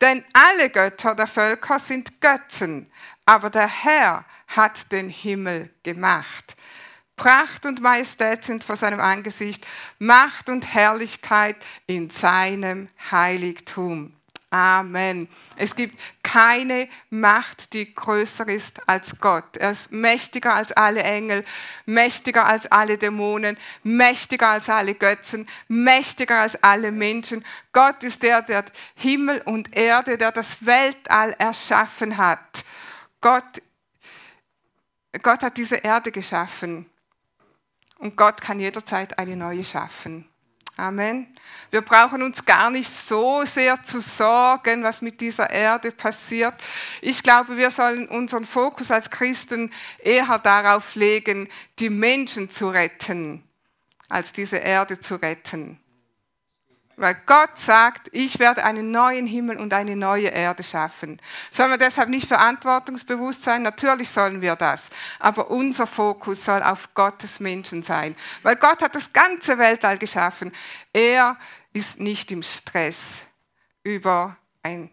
Denn 0.00 0.24
alle 0.32 0.70
Götter 0.70 1.14
der 1.14 1.26
Völker 1.26 1.78
sind 1.78 2.22
Götzen, 2.22 2.90
aber 3.26 3.50
der 3.50 3.68
Herr 3.68 4.24
hat 4.46 4.92
den 4.92 5.08
Himmel 5.08 5.70
gemacht. 5.82 6.56
Pracht 7.16 7.64
und 7.64 7.80
Majestät 7.80 8.44
sind 8.44 8.62
vor 8.62 8.76
seinem 8.76 9.00
Angesicht, 9.00 9.66
Macht 9.98 10.50
und 10.50 10.74
Herrlichkeit 10.74 11.56
in 11.86 12.10
seinem 12.10 12.88
Heiligtum. 13.10 14.12
Amen. 14.50 15.28
Es 15.56 15.74
gibt 15.74 15.98
keine 16.22 16.88
Macht, 17.10 17.72
die 17.72 17.94
größer 17.94 18.46
ist 18.48 18.88
als 18.88 19.18
Gott. 19.18 19.56
Er 19.56 19.72
ist 19.72 19.90
mächtiger 19.90 20.54
als 20.54 20.72
alle 20.72 21.02
Engel, 21.02 21.44
mächtiger 21.84 22.46
als 22.46 22.70
alle 22.70 22.96
Dämonen, 22.96 23.58
mächtiger 23.82 24.50
als 24.50 24.68
alle 24.70 24.94
Götzen, 24.94 25.48
mächtiger 25.66 26.40
als 26.40 26.62
alle 26.62 26.92
Menschen. 26.92 27.44
Gott 27.72 28.04
ist 28.04 28.22
der, 28.22 28.40
der 28.42 28.64
Himmel 28.94 29.42
und 29.44 29.76
Erde, 29.76 30.16
der 30.16 30.30
das 30.30 30.64
Weltall 30.64 31.34
erschaffen 31.38 32.16
hat. 32.16 32.64
Gott, 33.20 33.62
Gott 35.22 35.42
hat 35.42 35.56
diese 35.56 35.76
Erde 35.76 36.12
geschaffen. 36.12 36.86
Und 37.98 38.16
Gott 38.16 38.40
kann 38.40 38.60
jederzeit 38.60 39.18
eine 39.18 39.36
neue 39.36 39.64
schaffen. 39.64 40.28
Amen. 40.78 41.34
Wir 41.70 41.80
brauchen 41.80 42.22
uns 42.22 42.44
gar 42.44 42.68
nicht 42.70 42.90
so 42.90 43.46
sehr 43.46 43.82
zu 43.82 44.02
sorgen, 44.02 44.82
was 44.82 45.00
mit 45.00 45.22
dieser 45.22 45.48
Erde 45.48 45.90
passiert. 45.90 46.54
Ich 47.00 47.22
glaube, 47.22 47.56
wir 47.56 47.70
sollen 47.70 48.06
unseren 48.08 48.44
Fokus 48.44 48.90
als 48.90 49.08
Christen 49.08 49.72
eher 49.98 50.38
darauf 50.38 50.94
legen, 50.94 51.48
die 51.78 51.88
Menschen 51.88 52.50
zu 52.50 52.68
retten, 52.68 53.42
als 54.10 54.34
diese 54.34 54.58
Erde 54.58 55.00
zu 55.00 55.14
retten. 55.14 55.80
Weil 56.98 57.14
Gott 57.26 57.58
sagt, 57.58 58.08
ich 58.12 58.38
werde 58.38 58.64
einen 58.64 58.90
neuen 58.90 59.26
Himmel 59.26 59.58
und 59.58 59.74
eine 59.74 59.94
neue 59.94 60.28
Erde 60.28 60.64
schaffen. 60.64 61.20
Sollen 61.50 61.70
wir 61.70 61.76
deshalb 61.76 62.08
nicht 62.08 62.26
verantwortungsbewusst 62.26 63.42
sein? 63.42 63.62
Natürlich 63.62 64.08
sollen 64.08 64.40
wir 64.40 64.56
das. 64.56 64.88
Aber 65.18 65.50
unser 65.50 65.86
Fokus 65.86 66.46
soll 66.46 66.62
auf 66.62 66.94
Gottes 66.94 67.38
Menschen 67.38 67.82
sein. 67.82 68.16
Weil 68.42 68.56
Gott 68.56 68.80
hat 68.82 68.94
das 68.94 69.12
ganze 69.12 69.58
Weltall 69.58 69.98
geschaffen. 69.98 70.52
Er 70.94 71.36
ist 71.74 72.00
nicht 72.00 72.30
im 72.32 72.42
Stress 72.42 73.24
über 73.82 74.36
ein 74.62 74.90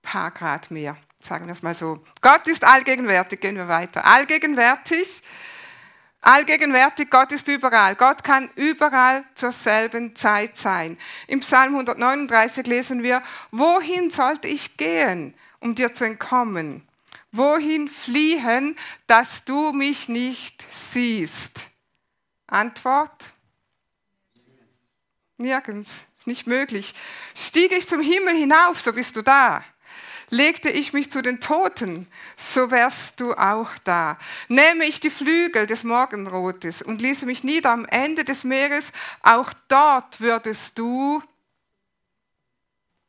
paar 0.00 0.30
Grad 0.30 0.70
mehr. 0.70 0.96
Sagen 1.20 1.46
wir 1.46 1.52
es 1.52 1.62
mal 1.62 1.76
so. 1.76 2.02
Gott 2.22 2.48
ist 2.48 2.64
allgegenwärtig. 2.64 3.40
Gehen 3.40 3.56
wir 3.56 3.68
weiter. 3.68 4.06
Allgegenwärtig 4.06 5.22
Allgegenwärtig, 6.24 7.10
Gott 7.10 7.32
ist 7.32 7.48
überall. 7.48 7.94
Gott 7.96 8.24
kann 8.24 8.48
überall 8.54 9.24
zur 9.34 9.52
selben 9.52 10.16
Zeit 10.16 10.56
sein. 10.56 10.96
Im 11.26 11.40
Psalm 11.40 11.74
139 11.74 12.66
lesen 12.66 13.02
wir, 13.02 13.22
wohin 13.50 14.10
sollte 14.10 14.48
ich 14.48 14.78
gehen, 14.78 15.34
um 15.60 15.74
dir 15.74 15.92
zu 15.92 16.04
entkommen? 16.04 16.88
Wohin 17.30 17.88
fliehen, 17.88 18.74
dass 19.06 19.44
du 19.44 19.74
mich 19.74 20.08
nicht 20.08 20.64
siehst? 20.70 21.68
Antwort? 22.46 23.24
Nirgends. 25.36 26.06
Ist 26.16 26.26
nicht 26.26 26.46
möglich. 26.46 26.94
Stiege 27.34 27.74
ich 27.76 27.86
zum 27.86 28.00
Himmel 28.00 28.34
hinauf, 28.34 28.80
so 28.80 28.94
bist 28.94 29.14
du 29.14 29.20
da. 29.20 29.62
Legte 30.34 30.68
ich 30.68 30.92
mich 30.92 31.12
zu 31.12 31.22
den 31.22 31.40
Toten, 31.40 32.08
so 32.36 32.72
wärst 32.72 33.20
du 33.20 33.34
auch 33.34 33.70
da. 33.84 34.18
Nähme 34.48 34.84
ich 34.84 34.98
die 34.98 35.10
Flügel 35.10 35.68
des 35.68 35.84
Morgenrotes 35.84 36.82
und 36.82 37.00
ließe 37.00 37.24
mich 37.24 37.44
nieder 37.44 37.70
am 37.70 37.84
Ende 37.84 38.24
des 38.24 38.42
Meeres, 38.42 38.90
auch 39.22 39.52
dort 39.68 40.20
würdest 40.20 40.76
du 40.76 41.22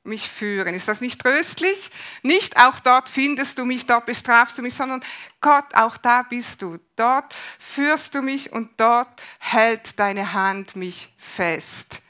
mich 0.03 0.29
führen. 0.29 0.75
Ist 0.75 0.87
das 0.87 1.01
nicht 1.01 1.19
tröstlich? 1.19 1.89
Nicht 2.21 2.57
auch 2.57 2.79
dort 2.79 3.09
findest 3.09 3.57
du 3.57 3.65
mich, 3.65 3.87
dort 3.87 4.05
bestrafst 4.05 4.59
du 4.59 4.61
mich, 4.61 4.75
sondern 4.75 5.03
Gott, 5.41 5.65
auch 5.73 5.97
da 5.97 6.21
bist 6.21 6.61
du. 6.61 6.77
Dort 6.95 7.33
führst 7.57 8.13
du 8.13 8.21
mich 8.21 8.51
und 8.53 8.79
dort 8.79 9.19
hält 9.39 9.97
deine 9.97 10.33
Hand 10.33 10.75
mich 10.75 11.11
fest. 11.17 12.03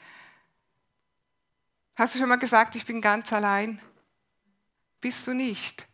Hast 1.94 2.14
du 2.14 2.18
schon 2.18 2.28
mal 2.28 2.36
gesagt, 2.36 2.74
ich 2.74 2.84
bin 2.84 3.00
ganz 3.00 3.32
allein? 3.32 3.80
Bist 5.06 5.24
du 5.28 5.34
nicht. 5.34 5.86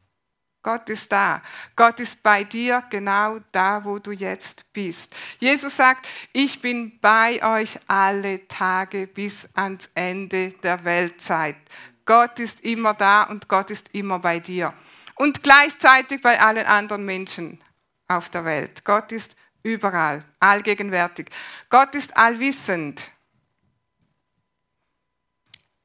Gott 0.62 0.88
ist 0.88 1.12
da. 1.12 1.42
Gott 1.76 2.00
ist 2.00 2.22
bei 2.22 2.44
dir 2.44 2.82
genau 2.88 3.40
da, 3.52 3.84
wo 3.84 3.98
du 3.98 4.10
jetzt 4.10 4.64
bist. 4.72 5.14
Jesus 5.38 5.76
sagt, 5.76 6.08
ich 6.32 6.62
bin 6.62 6.98
bei 6.98 7.42
euch 7.44 7.78
alle 7.88 8.48
Tage 8.48 9.06
bis 9.06 9.46
ans 9.52 9.90
Ende 9.94 10.52
der 10.62 10.82
Weltzeit. 10.86 11.56
Gott 12.06 12.38
ist 12.38 12.62
immer 12.62 12.94
da 12.94 13.24
und 13.24 13.48
Gott 13.48 13.70
ist 13.70 13.90
immer 13.92 14.18
bei 14.18 14.40
dir. 14.40 14.72
Und 15.16 15.42
gleichzeitig 15.42 16.22
bei 16.22 16.40
allen 16.40 16.64
anderen 16.64 17.04
Menschen 17.04 17.62
auf 18.08 18.30
der 18.30 18.46
Welt. 18.46 18.82
Gott 18.82 19.12
ist 19.12 19.36
überall, 19.62 20.24
allgegenwärtig. 20.40 21.28
Gott 21.68 21.94
ist 21.94 22.16
allwissend. 22.16 23.10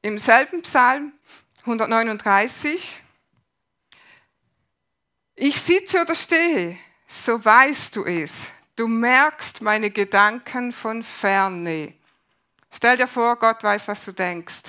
Im 0.00 0.18
selben 0.18 0.62
Psalm 0.62 1.12
139, 1.68 3.02
ich 5.38 5.60
sitze 5.60 6.00
oder 6.00 6.14
stehe, 6.14 6.78
so 7.06 7.42
weißt 7.44 7.96
du 7.96 8.04
es. 8.04 8.50
Du 8.76 8.86
merkst 8.86 9.62
meine 9.62 9.90
Gedanken 9.90 10.72
von 10.72 11.02
ferne. 11.02 11.94
Stell 12.70 12.96
dir 12.96 13.08
vor, 13.08 13.36
Gott 13.36 13.62
weiß, 13.62 13.88
was 13.88 14.04
du 14.04 14.12
denkst. 14.12 14.62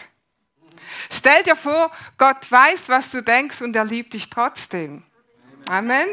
Stell 1.12 1.44
dir 1.44 1.56
vor, 1.56 1.92
Gott 2.18 2.52
weiß, 2.52 2.90
was 2.90 3.12
du 3.12 3.22
denkst 3.22 3.62
und 3.62 3.76
er 3.76 3.86
liebt 3.86 4.14
dich 4.14 4.30
trotzdem. 4.30 5.04
Amen. 5.68 6.08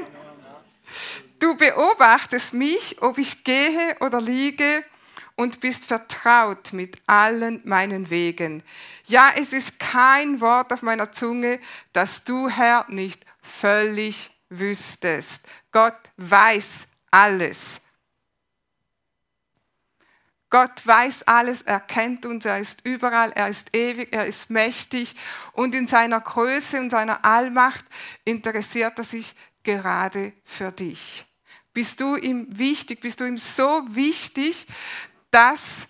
Du 1.38 1.56
beobachtest 1.56 2.52
mich, 2.52 3.00
ob 3.00 3.18
ich 3.18 3.44
gehe 3.44 3.96
oder 4.00 4.20
liege 4.20 4.84
und 5.34 5.60
bist 5.60 5.84
vertraut 5.84 6.72
mit 6.72 6.96
allen 7.06 7.60
meinen 7.64 8.10
Wegen. 8.10 8.62
Ja, 9.04 9.30
es 9.36 9.52
ist 9.52 9.78
kein 9.78 10.40
Wort 10.40 10.72
auf 10.72 10.82
meiner 10.82 11.12
Zunge, 11.12 11.60
das 11.92 12.24
du, 12.24 12.48
Herr, 12.48 12.86
nicht 12.88 13.24
völlig 13.42 14.35
wüsstest. 14.48 15.42
Gott 15.72 15.98
weiß 16.16 16.86
alles. 17.10 17.80
Gott 20.48 20.86
weiß 20.86 21.24
alles, 21.24 21.62
er 21.62 21.80
kennt 21.80 22.24
uns, 22.24 22.44
er 22.44 22.58
ist 22.60 22.80
überall, 22.84 23.32
er 23.32 23.48
ist 23.48 23.74
ewig, 23.74 24.12
er 24.12 24.26
ist 24.26 24.48
mächtig 24.48 25.16
und 25.52 25.74
in 25.74 25.88
seiner 25.88 26.20
Größe 26.20 26.80
und 26.80 26.90
seiner 26.90 27.24
Allmacht 27.24 27.84
interessiert 28.24 28.96
er 28.96 29.04
sich 29.04 29.34
gerade 29.64 30.32
für 30.44 30.70
dich. 30.70 31.26
Bist 31.72 32.00
du 32.00 32.14
ihm 32.14 32.46
wichtig, 32.48 33.00
bist 33.00 33.20
du 33.20 33.24
ihm 33.24 33.38
so 33.38 33.82
wichtig, 33.88 34.66
dass 35.32 35.88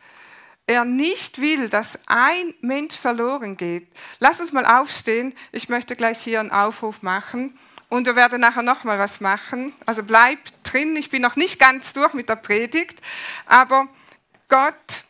er 0.66 0.84
nicht 0.84 1.40
will, 1.40 1.68
dass 1.68 1.98
ein 2.06 2.54
Mensch 2.60 2.96
verloren 2.96 3.56
geht. 3.56 3.86
Lass 4.18 4.40
uns 4.40 4.52
mal 4.52 4.66
aufstehen. 4.66 5.34
Ich 5.52 5.68
möchte 5.68 5.94
gleich 5.94 6.18
hier 6.18 6.40
einen 6.40 6.50
Aufruf 6.50 7.02
machen 7.02 7.56
und 7.88 8.06
wir 8.06 8.16
werden 8.16 8.40
nachher 8.40 8.62
noch 8.62 8.84
mal 8.84 8.98
was 8.98 9.20
machen. 9.20 9.72
Also 9.84 10.02
bleib 10.02 10.38
drin. 10.64 10.96
Ich 10.96 11.10
bin 11.10 11.22
noch 11.22 11.36
nicht 11.36 11.58
ganz 11.58 11.92
durch 11.92 12.14
mit 12.14 12.28
der 12.28 12.36
Predigt, 12.36 13.00
aber 13.46 13.88
Gott 14.48 15.04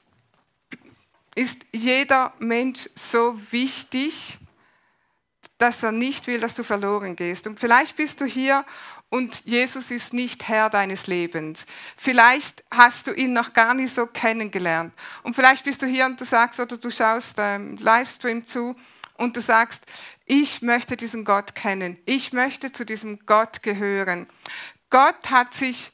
ist 1.35 1.67
jeder 1.73 2.33
Mensch 2.39 2.89
so 2.95 3.39
wichtig, 3.51 4.39
dass 5.59 5.83
er 5.83 5.93
nicht 5.93 6.27
will, 6.27 6.41
dass 6.41 6.55
du 6.55 6.65
verloren 6.65 7.17
gehst. 7.17 7.47
Und 7.47 7.61
vielleicht 7.61 7.97
bist 7.97 8.21
du 8.21 8.25
hier 8.25 8.65
und 9.09 9.43
Jesus 9.45 9.91
ist 9.91 10.13
nicht 10.13 10.49
Herr 10.49 10.69
deines 10.69 11.07
Lebens. 11.07 11.65
Vielleicht 11.97 12.65
hast 12.71 13.07
du 13.07 13.13
ihn 13.13 13.33
noch 13.33 13.53
gar 13.53 13.73
nicht 13.75 13.95
so 13.95 14.07
kennengelernt. 14.07 14.93
Und 15.23 15.35
vielleicht 15.37 15.65
bist 15.65 15.81
du 15.83 15.87
hier 15.87 16.07
und 16.07 16.21
du 16.21 16.25
sagst 16.25 16.59
oder 16.61 16.77
du 16.77 16.91
schaust 16.91 17.37
ähm, 17.39 17.77
Livestream 17.79 18.45
zu 18.47 18.75
und 19.17 19.37
du 19.37 19.41
sagst, 19.41 19.85
ich 20.25 20.63
möchte 20.63 20.97
diesen 20.97 21.25
Gott 21.25 21.55
kennen. 21.55 21.99
Ich 22.05 22.33
möchte 22.33 22.73
zu 22.73 22.85
diesem 22.85 23.25
Gott 23.27 23.63
gehören. 23.63 24.27
Gott 24.91 25.31
hat 25.31 25.55
sich 25.55 25.93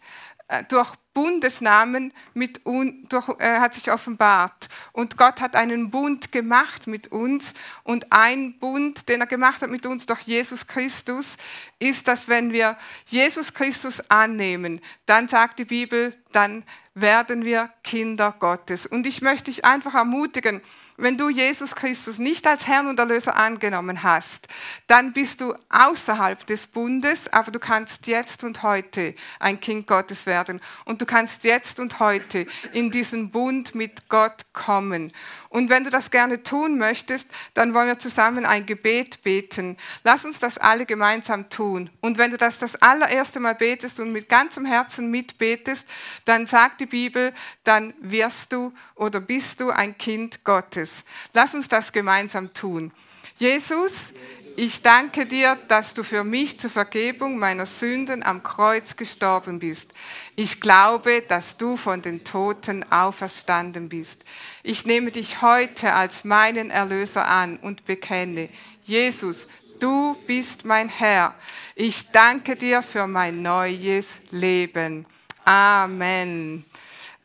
äh, 0.49 0.65
durch 0.65 0.95
Bundesnamen 1.15 2.13
mit 2.33 2.65
un, 2.65 3.07
durch, 3.09 3.29
äh, 3.39 3.59
hat 3.59 3.75
sich 3.75 3.91
offenbart. 3.93 4.69
Und 4.93 5.17
Gott 5.17 5.41
hat 5.41 5.57
einen 5.57 5.91
Bund 5.91 6.33
gemacht 6.33 6.87
mit 6.87 7.09
uns. 7.09 7.53
Und 7.85 8.13
ein 8.13 8.59
Bund, 8.59 9.09
den 9.09 9.21
er 9.21 9.27
gemacht 9.27 9.61
hat 9.61 9.71
mit 9.71 9.85
uns 9.85 10.07
durch 10.07 10.21
Jesus 10.21 10.67
Christus, 10.67 11.37
ist, 11.79 12.09
dass 12.09 12.29
wenn 12.29 12.53
wir 12.53 12.79
Jesus 13.07 13.53
Christus 13.53 14.01
annehmen, 14.09 14.81
dann 15.07 15.29
sagt 15.29 15.59
die 15.59 15.67
Bibel, 15.67 16.17
dann 16.33 16.65
werden 16.95 17.45
wir 17.45 17.71
Kinder 17.85 18.35
Gottes. 18.39 18.87
Und 18.87 19.07
ich 19.07 19.21
möchte 19.21 19.51
dich 19.51 19.65
einfach 19.65 19.95
ermutigen, 19.95 20.63
wenn 21.03 21.19
du 21.19 21.29
Jesus 21.29 21.75
Christus 21.75 22.19
nicht 22.19 22.47
als 22.47 22.69
Herrn 22.69 22.87
und 22.87 22.99
Erlöser 22.99 23.37
angenommen 23.37 24.05
hast, 24.05 24.47
dann 24.87 25.13
bist 25.13 25.41
du 25.41 25.53
außerhalb 25.69 26.47
des 26.47 26.69
Bundes, 26.69 27.27
aber 27.33 27.51
du 27.51 27.59
kannst 27.59 28.07
jetzt 28.07 28.45
und 28.45 28.63
heute 28.63 29.17
ein 29.41 29.61
Kind 29.61 29.89
Gottes 29.89 30.27
werden. 30.27 30.61
Und 30.85 31.03
du 31.03 31.07
kannst 31.07 31.43
jetzt 31.43 31.81
und 31.81 31.99
heute 31.99 32.47
in 32.73 32.93
diesen 32.93 33.31
Bund 33.31 33.75
mit 33.75 34.09
Gott 34.09 34.45
kommen. 34.53 35.13
Und 35.49 35.71
wenn 35.71 35.85
du 35.85 35.91
das 35.91 36.11
gerne 36.11 36.43
tun 36.43 36.79
möchtest, 36.79 37.29
dann 37.55 37.75
wollen 37.75 37.89
wir 37.89 37.99
zusammen 37.99 38.47
ein 38.47 38.65
Gebet 38.65 39.23
beten. 39.23 39.77
Lass 40.05 40.25
uns 40.25 40.39
das 40.39 40.57
alle 40.57 40.87
gemeinsam 40.87 41.51
tun. 41.51 41.91
Und 42.01 42.17
wenn 42.17 42.31
du 42.31 42.39
das 42.39 42.59
das 42.59 42.77
allererste 42.77 43.41
Mal 43.41 43.55
betest 43.55 43.99
und 43.99 44.13
mit 44.13 44.29
ganzem 44.29 44.65
Herzen 44.65 45.11
mitbetest, 45.11 45.89
dann 46.25 46.47
sagt 46.47 46.81
die 46.81 46.87
Bibel, 46.87 47.35
dann 47.65 47.93
wirst 48.01 48.53
du 48.53 48.73
oder 48.95 49.21
bist 49.21 49.61
du 49.61 49.71
ein 49.71 49.99
Kind 49.99 50.45
Gottes. 50.45 50.92
Lass 51.33 51.55
uns 51.55 51.69
das 51.69 51.93
gemeinsam 51.93 52.53
tun. 52.53 52.93
Jesus, 53.37 54.13
ich 54.57 54.83
danke 54.83 55.25
dir, 55.25 55.57
dass 55.69 55.95
du 55.95 56.03
für 56.03 56.25
mich 56.25 56.59
zur 56.61 56.69
Vergebung 56.69 57.39
meiner 57.39 57.65
Sünden 57.65 58.23
am 58.23 58.43
Kreuz 58.43 58.97
gestorben 58.97 59.59
bist. 59.59 59.93
Ich 60.37 60.61
glaube, 60.61 61.23
dass 61.27 61.57
du 61.57 61.77
von 61.79 62.03
den 62.03 62.23
Toten 62.23 62.85
auferstanden 62.91 63.89
bist. 63.89 64.25
Ich 64.63 64.85
nehme 64.85 65.11
dich 65.11 65.41
heute 65.41 65.95
als 65.95 66.25
meinen 66.25 66.71
Erlöser 66.71 67.27
an 67.27 67.57
und 67.57 67.87
bekenne, 67.87 68.51
Jesus, 68.85 69.47
du 69.81 70.17
bist 70.27 70.67
mein 70.67 70.91
Herr. 70.91 71.35
Ich 71.75 72.11
danke 72.11 72.55
dir 72.55 72.83
für 72.83 73.07
mein 73.07 73.41
neues 73.41 74.21
Leben. 74.31 75.07
Amen. 75.45 76.65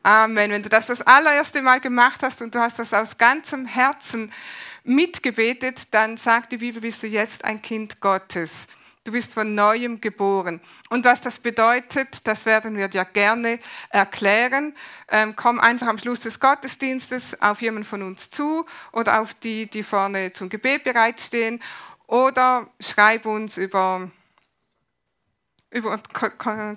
Amen. 0.08 0.50
Wenn 0.52 0.64
du 0.64 0.70
das 0.70 0.88
das 0.88 1.02
allererste 1.02 1.62
Mal 1.62 1.82
gemacht 1.82 2.24
hast 2.24 2.42
und 2.42 2.56
du 2.56 2.60
hast 2.60 2.80
das 2.80 2.94
aus 2.94 3.18
ganzem 3.18 3.66
Herzen 3.66 4.32
mitgebetet, 4.86 5.90
dann 5.92 6.16
sagt 6.16 6.54
die 6.54 6.58
Bibel, 6.60 6.80
bist 6.80 7.04
du 7.04 7.08
jetzt 7.08 7.44
ein 7.44 7.62
Kind 7.62 8.00
Gottes. 8.00 8.68
Du 9.04 9.12
bist 9.12 9.34
von 9.34 9.54
neuem 9.54 10.00
geboren. 10.00 10.62
Und 10.90 11.04
was 11.04 11.20
das 11.20 11.40
bedeutet, 11.40 12.26
das 12.26 12.46
werden 12.46 12.78
wir 12.78 12.88
dir 12.88 13.04
gerne 13.04 13.60
erklären. 13.90 14.74
Ähm, 15.10 15.36
komm 15.36 15.60
einfach 15.60 15.88
am 15.88 15.98
Schluss 15.98 16.22
des 16.22 16.40
Gottesdienstes 16.40 17.42
auf 17.42 17.62
jemanden 17.62 17.90
von 17.90 18.02
uns 18.02 18.30
zu 18.30 18.66
oder 18.94 19.20
auf 19.20 19.34
die, 19.34 19.70
die 19.70 19.84
vorne 19.84 20.32
zum 20.32 20.48
Gebet 20.48 20.86
bereitstehen 20.86 21.62
oder 22.06 22.68
schreib 22.80 23.26
uns 23.26 23.58
über, 23.58 24.10
über 25.72 26.00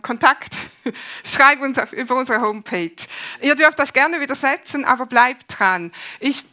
Kontakt, 0.03 0.57
schreib 1.24 1.61
uns 1.61 1.79
auf, 1.79 1.92
über 1.92 2.16
unsere 2.16 2.40
Homepage. 2.40 2.96
Ihr 3.40 3.55
dürft 3.55 3.79
das 3.79 3.92
gerne 3.92 4.20
widersetzen, 4.20 4.85
aber 4.85 5.07
bleibt 5.07 5.59
dran. 5.59 5.92
Ich 6.18 6.44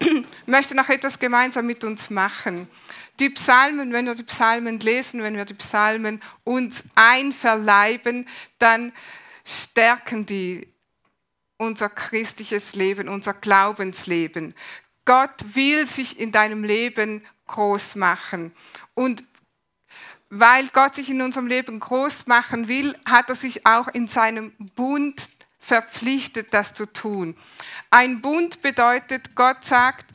möchte 0.46 0.74
noch 0.74 0.88
etwas 0.88 1.18
gemeinsam 1.18 1.66
mit 1.66 1.84
uns 1.84 2.10
machen. 2.10 2.68
Die 3.20 3.30
Psalmen, 3.30 3.92
wenn 3.92 4.06
wir 4.06 4.14
die 4.14 4.22
Psalmen 4.22 4.80
lesen, 4.80 5.22
wenn 5.22 5.36
wir 5.36 5.44
die 5.44 5.54
Psalmen 5.54 6.22
uns 6.42 6.84
einverleiben, 6.94 8.26
dann 8.58 8.92
stärken 9.44 10.26
die 10.26 10.66
unser 11.58 11.90
christliches 11.90 12.74
Leben, 12.74 13.08
unser 13.08 13.34
Glaubensleben. 13.34 14.54
Gott 15.04 15.54
will 15.54 15.86
sich 15.86 16.18
in 16.18 16.32
deinem 16.32 16.64
Leben 16.64 17.22
groß 17.46 17.96
machen. 17.96 18.52
Und 18.94 19.22
weil 20.30 20.68
Gott 20.68 20.94
sich 20.94 21.10
in 21.10 21.20
unserem 21.20 21.48
Leben 21.48 21.80
groß 21.80 22.26
machen 22.26 22.68
will, 22.68 22.96
hat 23.04 23.28
er 23.28 23.34
sich 23.34 23.66
auch 23.66 23.88
in 23.88 24.06
seinem 24.06 24.52
Bund 24.76 25.28
verpflichtet, 25.58 26.54
das 26.54 26.72
zu 26.72 26.86
tun. 26.86 27.36
Ein 27.90 28.20
Bund 28.22 28.62
bedeutet, 28.62 29.34
Gott 29.34 29.64
sagt, 29.64 30.06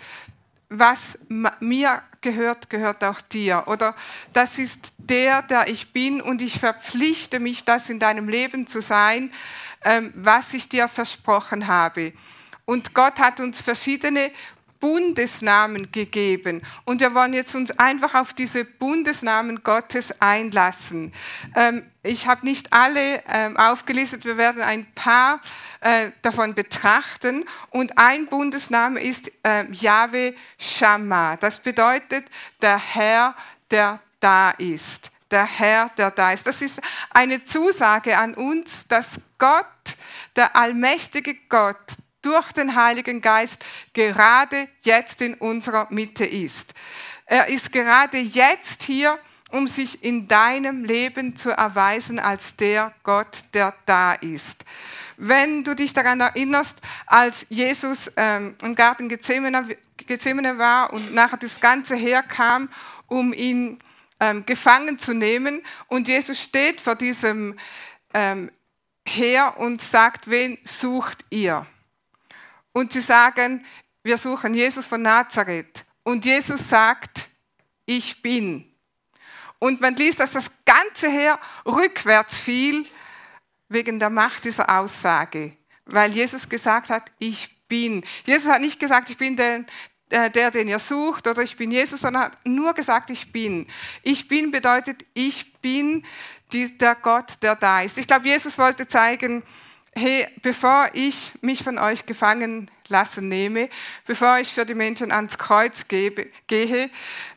was 0.70 1.20
mir 1.60 2.02
gehört, 2.22 2.70
gehört 2.70 3.04
auch 3.04 3.22
dir. 3.22 3.64
Oder 3.68 3.96
das 4.34 4.58
ist 4.58 4.94
der, 4.98 5.44
der 5.44 5.68
ich 5.68 5.94
bin 5.94 6.22
und 6.22 6.42
ich 6.42 6.60
verpflichte 6.60 7.40
mich, 7.40 7.66
das 7.66 7.90
in 7.90 8.00
deinem 8.00 8.28
Leben 8.28 8.66
zu 8.66 8.82
sein, 8.82 9.32
ähm, 9.84 10.12
was 10.16 10.54
ich 10.54 10.68
dir 10.68 10.88
versprochen 10.88 11.68
habe. 11.68 12.14
Und 12.66 12.96
Gott 12.96 13.20
hat 13.20 13.40
uns 13.40 13.62
verschiedene 13.62 14.32
Bundesnamen 14.86 15.92
gegeben. 15.92 16.62
Und 16.84 17.02
wir 17.02 17.16
wollen 17.16 17.34
jetzt 17.34 17.56
uns 17.56 17.72
einfach 17.80 18.14
auf 18.14 18.34
diese 18.34 18.66
Bundesnamen 18.66 19.64
Gottes 19.64 20.14
einlassen. 20.22 21.12
Ähm, 21.56 21.82
ich 22.04 22.28
habe 22.28 22.46
nicht 22.46 22.72
alle 22.72 23.24
ähm, 23.28 23.58
aufgelistet, 23.58 24.26
wir 24.26 24.38
werden 24.38 24.62
ein 24.62 24.86
paar 24.94 25.42
äh, 25.82 26.12
davon 26.22 26.54
betrachten. 26.54 27.46
Und 27.72 27.98
ein 27.98 28.28
Bundesname 28.28 29.02
ist 29.02 29.32
äh, 29.42 29.66
Yahweh 29.72 30.34
Shammah. 30.60 31.38
Das 31.38 31.60
bedeutet 31.60 32.26
der 32.62 32.78
Herr, 32.78 33.34
der 33.72 34.00
da 34.20 34.52
ist. 34.52 35.10
Der 35.32 35.48
Herr, 35.48 35.90
der 35.98 36.12
da 36.12 36.32
ist. 36.32 36.46
Das 36.46 36.62
ist 36.62 36.80
eine 37.10 37.44
Zusage 37.44 38.20
an 38.20 38.36
uns, 38.36 38.86
dass 38.88 39.20
Gott, 39.40 39.66
der 40.36 40.56
allmächtige 40.56 41.34
Gott, 41.50 41.98
durch 42.26 42.52
den 42.52 42.76
Heiligen 42.76 43.22
Geist 43.22 43.64
gerade 43.94 44.68
jetzt 44.82 45.22
in 45.22 45.36
unserer 45.36 45.88
Mitte 45.90 46.26
ist. 46.26 46.74
Er 47.26 47.48
ist 47.48 47.72
gerade 47.72 48.18
jetzt 48.20 48.84
hier 48.84 49.20
um 49.52 49.68
sich 49.68 50.04
in 50.04 50.28
deinem 50.28 50.84
Leben 50.84 51.36
zu 51.36 51.52
erweisen 51.52 52.20
als 52.20 52.56
der 52.56 52.94
Gott, 53.04 53.46
der 53.54 53.74
da 53.86 54.14
ist. 54.14 54.66
Wenn 55.18 55.64
du 55.64 55.76
dich 55.76 55.94
daran 55.94 56.20
erinnerst, 56.20 56.82
als 57.06 57.46
Jesus 57.50 58.12
ähm, 58.18 58.56
im 58.62 58.76
Garten 58.76 59.08
Gethsemane, 59.08 60.58
war 60.58 60.92
und 60.92 61.14
nachher 61.14 61.38
das 61.38 61.62
ganze 61.62 61.96
Heer 61.96 62.22
kam, 62.22 62.70
um 63.08 63.32
ihn 63.32 63.80
ähm, 64.20 64.46
gefangen 64.46 65.00
zu 65.00 65.14
nehmen 65.14 65.62
und 65.88 66.08
Jesus 66.08 66.42
steht 66.42 66.82
vor 66.82 66.96
diesem 66.96 67.58
ähm, 68.14 68.52
Heer 69.08 69.56
und 69.58 69.82
sagt, 69.82 70.30
wen 70.30 70.58
sucht 70.66 71.24
ihr? 71.30 71.66
Und 72.76 72.92
sie 72.92 73.00
sagen, 73.00 73.66
wir 74.04 74.18
suchen 74.18 74.54
Jesus 74.54 74.86
von 74.86 75.02
Nazareth. 75.02 75.86
Und 76.04 76.26
Jesus 76.26 76.68
sagt, 76.68 77.30
ich 77.86 78.22
bin. 78.22 78.70
Und 79.60 79.80
man 79.80 79.96
liest, 79.96 80.20
dass 80.20 80.32
das 80.32 80.52
ganze 80.66 81.10
Heer 81.10 81.40
rückwärts 81.66 82.38
fiel 82.38 82.86
wegen 83.70 83.98
der 83.98 84.10
Macht 84.10 84.44
dieser 84.44 84.70
Aussage, 84.78 85.56
weil 85.86 86.12
Jesus 86.12 86.50
gesagt 86.50 86.90
hat, 86.90 87.14
ich 87.18 87.66
bin. 87.70 88.04
Jesus 88.26 88.52
hat 88.52 88.60
nicht 88.60 88.78
gesagt, 88.78 89.10
ich 89.10 89.18
bin 89.18 89.38
der, 89.38 89.64
der, 90.10 90.52
den 90.52 90.68
ihr 90.68 90.80
sucht 90.80 91.28
oder 91.28 91.44
ich 91.44 91.56
bin 91.56 91.72
Jesus, 91.72 92.02
sondern 92.02 92.24
hat 92.24 92.46
nur 92.46 92.74
gesagt, 92.74 93.10
ich 93.10 93.32
bin. 93.32 93.68
Ich 94.04 94.28
bin 94.28 94.52
bedeutet, 94.52 95.06
ich 95.14 95.54
bin 95.62 96.06
der 96.52 96.96
Gott, 96.96 97.42
der 97.42 97.56
da 97.56 97.84
ist. 97.84 97.98
Ich 97.98 98.06
glaube, 98.06 98.28
Jesus 98.28 98.58
wollte 98.58 98.86
zeigen, 98.86 99.44
hey, 99.98 100.28
bevor 100.42 100.90
ich 100.94 101.32
mich 101.42 101.64
von 101.64 101.78
euch 101.78 102.06
gefangen 102.06 102.70
lassen 102.90 103.30
nehme, 103.30 103.70
bevor 104.06 104.40
ich 104.40 104.54
für 104.54 104.66
die 104.66 104.74
Menschen 104.74 105.12
ans 105.12 105.38
Kreuz 105.38 105.88
gebe, 105.88 106.28
gehe, 106.48 106.90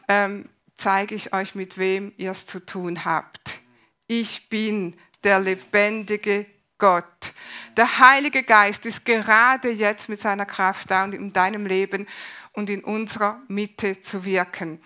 ähm, 0.09 0.49
zeige 0.77 1.15
ich 1.15 1.33
euch, 1.33 1.55
mit 1.55 1.79
wem 1.79 2.13
ihr 2.17 2.33
es 2.33 2.47
zu 2.47 2.65
tun 2.65 3.05
habt. 3.05 3.61
Ich 4.07 4.49
bin 4.49 4.97
der 5.23 5.41
lebendige 5.41 6.47
Gott. 6.79 7.33
Der 7.77 7.99
Heilige 7.99 8.43
Geist 8.43 8.87
ist 8.87 9.05
gerade 9.05 9.71
jetzt 9.71 10.09
mit 10.09 10.21
seiner 10.21 10.47
Kraft 10.47 10.91
da 10.91 11.05
und 11.05 11.15
in 11.15 11.33
deinem 11.33 11.67
Leben 11.67 12.07
und 12.53 12.71
in 12.71 12.83
unserer 12.83 13.41
Mitte 13.49 14.01
zu 14.01 14.25
wirken. 14.25 14.81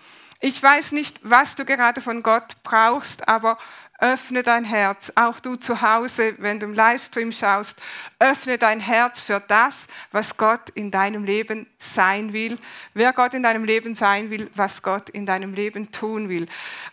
Ich 0.45 0.61
weiß 0.61 0.91
nicht, 0.91 1.19
was 1.23 1.55
du 1.55 1.63
gerade 1.63 2.01
von 2.01 2.21
Gott 2.21 2.61
brauchst, 2.63 3.29
aber 3.29 3.57
öffne 3.99 4.43
dein 4.43 4.65
Herz. 4.65 5.11
Auch 5.15 5.39
du 5.39 5.55
zu 5.55 5.81
Hause, 5.81 6.35
wenn 6.39 6.59
du 6.59 6.65
im 6.65 6.73
Livestream 6.73 7.31
schaust, 7.31 7.81
öffne 8.19 8.57
dein 8.57 8.79
Herz 8.79 9.21
für 9.21 9.39
das, 9.39 9.87
was 10.11 10.37
Gott 10.37 10.69
in 10.71 10.91
deinem 10.91 11.23
Leben 11.23 11.67
sein 11.79 12.33
will. 12.33 12.57
Wer 12.93 13.13
Gott 13.13 13.33
in 13.33 13.43
deinem 13.43 13.63
Leben 13.63 13.95
sein 13.95 14.29
will, 14.29 14.49
was 14.55 14.81
Gott 14.81 15.09
in 15.09 15.25
deinem 15.25 15.53
Leben 15.53 15.91
tun 15.91 16.29
will. 16.29 16.47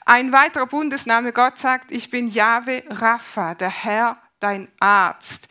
Ein 0.04 0.32
weiterer 0.32 0.66
Bundesname, 0.66 1.32
Gott 1.32 1.58
sagt, 1.58 1.90
ich 1.90 2.10
bin 2.10 2.28
Jahwe 2.28 2.82
Rapha, 2.88 3.54
der 3.54 3.70
Herr, 3.70 4.16
dein 4.38 4.68
Arzt. 4.78 5.48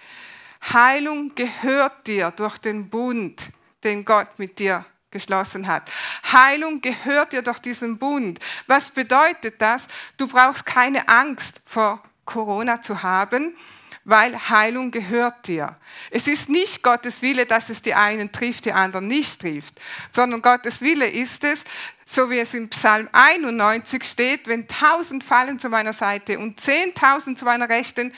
Heilung 0.73 1.35
gehört 1.35 2.07
dir 2.07 2.31
durch 2.31 2.57
den 2.57 2.89
Bund, 2.89 3.49
den 3.83 4.05
Gott 4.05 4.37
mit 4.37 4.59
dir 4.59 4.85
geschlossen 5.11 5.67
hat. 5.67 5.89
Heilung 6.31 6.81
gehört 6.81 7.33
dir 7.33 7.41
durch 7.41 7.59
diesen 7.59 7.97
Bund. 7.97 8.39
Was 8.67 8.91
bedeutet 8.91 9.61
das? 9.61 9.87
Du 10.17 10.27
brauchst 10.27 10.65
keine 10.65 11.07
Angst 11.09 11.61
vor 11.65 12.03
Corona 12.25 12.81
zu 12.81 13.01
haben, 13.01 13.55
weil 14.03 14.49
Heilung 14.49 14.91
gehört 14.91 15.47
dir. 15.47 15.75
Es 16.09 16.27
ist 16.27 16.49
nicht 16.49 16.83
Gottes 16.83 17.21
Wille, 17.21 17.45
dass 17.45 17.69
es 17.69 17.81
die 17.81 17.93
einen 17.93 18.31
trifft, 18.31 18.65
die 18.65 18.73
anderen 18.73 19.07
nicht 19.07 19.41
trifft, 19.41 19.79
sondern 20.11 20.41
Gottes 20.41 20.81
Wille 20.81 21.07
ist 21.07 21.43
es, 21.43 21.63
so 22.05 22.29
wie 22.29 22.39
es 22.39 22.53
im 22.53 22.69
Psalm 22.69 23.07
91 23.11 24.03
steht, 24.03 24.47
wenn 24.47 24.67
tausend 24.67 25.23
fallen 25.23 25.59
zu 25.59 25.69
meiner 25.69 25.93
Seite 25.93 26.39
und 26.39 26.59
zehntausend 26.59 27.37
zu 27.37 27.45
meiner 27.45 27.69
Rechten, 27.69 28.13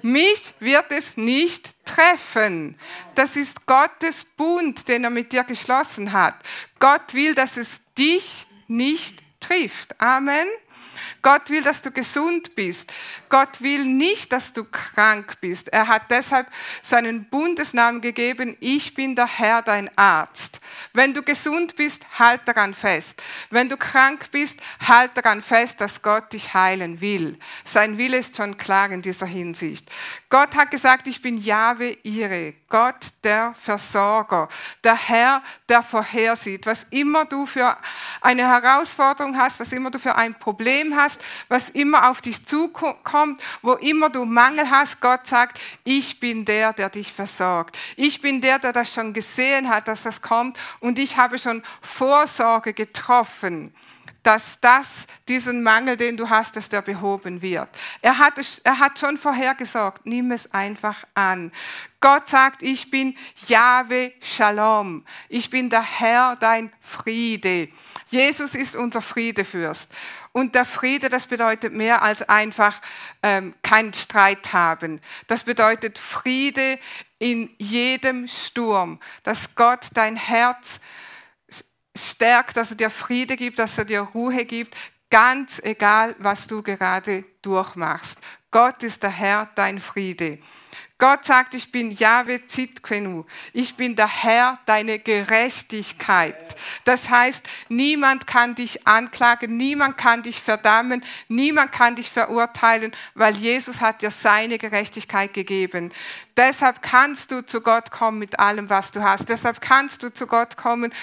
mich 0.00 0.54
wird 0.60 0.90
es 0.90 1.16
nicht 1.16 1.73
treffen. 1.84 2.78
Das 3.14 3.36
ist 3.36 3.66
Gottes 3.66 4.24
Bund, 4.24 4.88
den 4.88 5.04
er 5.04 5.10
mit 5.10 5.32
dir 5.32 5.44
geschlossen 5.44 6.12
hat. 6.12 6.34
Gott 6.78 7.14
will, 7.14 7.34
dass 7.34 7.56
es 7.56 7.82
dich 7.96 8.46
nicht 8.66 9.22
trifft. 9.40 10.00
Amen. 10.00 10.46
Gott 11.22 11.48
will, 11.48 11.62
dass 11.62 11.80
du 11.80 11.90
gesund 11.90 12.54
bist. 12.54 12.92
Gott 13.30 13.62
will 13.62 13.84
nicht, 13.84 14.30
dass 14.32 14.52
du 14.52 14.64
krank 14.64 15.40
bist. 15.40 15.68
Er 15.72 15.88
hat 15.88 16.10
deshalb 16.10 16.46
seinen 16.82 17.24
Bundesnamen 17.30 18.00
gegeben, 18.00 18.56
ich 18.60 18.94
bin 18.94 19.16
der 19.16 19.26
Herr, 19.26 19.62
dein 19.62 19.90
Arzt. 19.96 20.60
Wenn 20.92 21.14
du 21.14 21.22
gesund 21.22 21.76
bist, 21.76 22.06
halt 22.18 22.42
daran 22.44 22.74
fest. 22.74 23.22
Wenn 23.50 23.68
du 23.68 23.76
krank 23.76 24.30
bist, 24.32 24.60
halt 24.86 25.16
daran 25.16 25.40
fest, 25.40 25.80
dass 25.80 26.02
Gott 26.02 26.32
dich 26.32 26.52
heilen 26.52 27.00
will. 27.00 27.38
Sein 27.64 27.96
Wille 27.96 28.18
ist 28.18 28.36
schon 28.36 28.58
klar 28.58 28.90
in 28.90 29.00
dieser 29.00 29.26
Hinsicht. 29.26 29.90
Gott 30.34 30.56
hat 30.56 30.72
gesagt, 30.72 31.06
ich 31.06 31.22
bin 31.22 31.38
Jahwe 31.38 31.96
ihre. 32.02 32.54
Gott, 32.68 33.12
der 33.22 33.54
Versorger, 33.56 34.48
der 34.82 34.96
Herr, 34.96 35.44
der 35.68 35.80
vorhersieht. 35.80 36.66
Was 36.66 36.88
immer 36.90 37.24
du 37.24 37.46
für 37.46 37.76
eine 38.20 38.42
Herausforderung 38.42 39.38
hast, 39.38 39.60
was 39.60 39.70
immer 39.70 39.92
du 39.92 40.00
für 40.00 40.16
ein 40.16 40.34
Problem 40.34 40.96
hast, 40.96 41.20
was 41.46 41.68
immer 41.68 42.10
auf 42.10 42.20
dich 42.20 42.44
zukommt, 42.44 43.40
wo 43.62 43.74
immer 43.74 44.10
du 44.10 44.24
Mangel 44.24 44.68
hast, 44.68 45.00
Gott 45.00 45.24
sagt, 45.24 45.60
ich 45.84 46.18
bin 46.18 46.44
der, 46.44 46.72
der 46.72 46.90
dich 46.90 47.12
versorgt. 47.12 47.78
Ich 47.94 48.20
bin 48.20 48.40
der, 48.40 48.58
der 48.58 48.72
das 48.72 48.92
schon 48.92 49.12
gesehen 49.12 49.68
hat, 49.68 49.86
dass 49.86 50.02
das 50.02 50.20
kommt 50.20 50.58
und 50.80 50.98
ich 50.98 51.16
habe 51.16 51.38
schon 51.38 51.62
Vorsorge 51.80 52.74
getroffen 52.74 53.72
dass 54.24 54.58
das, 54.60 55.06
diesen 55.28 55.62
Mangel, 55.62 55.96
den 55.96 56.16
du 56.16 56.28
hast, 56.28 56.56
dass 56.56 56.68
der 56.68 56.82
behoben 56.82 57.40
wird. 57.42 57.68
Er 58.02 58.18
hat, 58.18 58.34
er 58.64 58.78
hat 58.78 58.98
schon 58.98 59.16
vorhergesorgt, 59.16 60.04
nimm 60.06 60.32
es 60.32 60.52
einfach 60.52 61.04
an. 61.14 61.52
Gott 62.00 62.28
sagt, 62.28 62.62
ich 62.62 62.90
bin 62.90 63.16
Yahweh 63.46 64.12
Shalom. 64.20 65.04
Ich 65.28 65.50
bin 65.50 65.70
der 65.70 65.82
Herr, 65.82 66.36
dein 66.36 66.72
Friede. 66.80 67.68
Jesus 68.06 68.54
ist 68.54 68.76
unser 68.76 69.02
Friedefürst. 69.02 69.90
Und 70.32 70.54
der 70.54 70.64
Friede, 70.64 71.08
das 71.08 71.26
bedeutet 71.26 71.72
mehr 71.72 72.02
als 72.02 72.28
einfach 72.28 72.80
ähm, 73.22 73.54
keinen 73.62 73.92
Streit 73.92 74.52
haben. 74.52 75.00
Das 75.26 75.44
bedeutet 75.44 75.98
Friede 75.98 76.78
in 77.18 77.50
jedem 77.58 78.26
Sturm, 78.26 79.00
dass 79.22 79.54
Gott 79.54 79.88
dein 79.94 80.16
Herz 80.16 80.80
stärkt, 81.96 82.56
dass 82.56 82.70
er 82.70 82.76
dir 82.76 82.90
Friede 82.90 83.36
gibt, 83.36 83.58
dass 83.58 83.78
er 83.78 83.84
dir 83.84 84.00
Ruhe 84.00 84.44
gibt, 84.44 84.76
ganz 85.10 85.60
egal, 85.62 86.14
was 86.18 86.46
du 86.46 86.62
gerade 86.62 87.24
durchmachst. 87.42 88.18
Gott 88.50 88.82
ist 88.82 89.02
der 89.02 89.10
Herr, 89.10 89.48
dein 89.54 89.80
Friede. 89.80 90.38
Gott 90.98 91.24
sagt, 91.24 91.54
ich 91.54 91.72
bin 91.72 91.90
Yahweh 91.90 92.46
Zitkenu. 92.46 93.24
Ich 93.52 93.74
bin 93.74 93.96
der 93.96 94.08
Herr, 94.08 94.60
deine 94.64 95.00
Gerechtigkeit. 95.00 96.54
Das 96.84 97.10
heißt, 97.10 97.44
niemand 97.68 98.28
kann 98.28 98.54
dich 98.54 98.86
anklagen, 98.86 99.56
niemand 99.56 99.98
kann 99.98 100.22
dich 100.22 100.40
verdammen, 100.40 101.04
niemand 101.26 101.72
kann 101.72 101.96
dich 101.96 102.10
verurteilen, 102.10 102.92
weil 103.14 103.36
Jesus 103.36 103.80
hat 103.80 104.02
dir 104.02 104.12
seine 104.12 104.56
Gerechtigkeit 104.56 105.34
gegeben. 105.34 105.92
Deshalb 106.36 106.80
kannst 106.80 107.32
du 107.32 107.44
zu 107.44 107.60
Gott 107.60 107.90
kommen 107.90 108.20
mit 108.20 108.38
allem, 108.38 108.70
was 108.70 108.92
du 108.92 109.02
hast. 109.02 109.28
Deshalb 109.28 109.60
kannst 109.60 110.04
du 110.04 110.12
zu 110.12 110.28
Gott 110.28 110.56
kommen, 110.56 110.94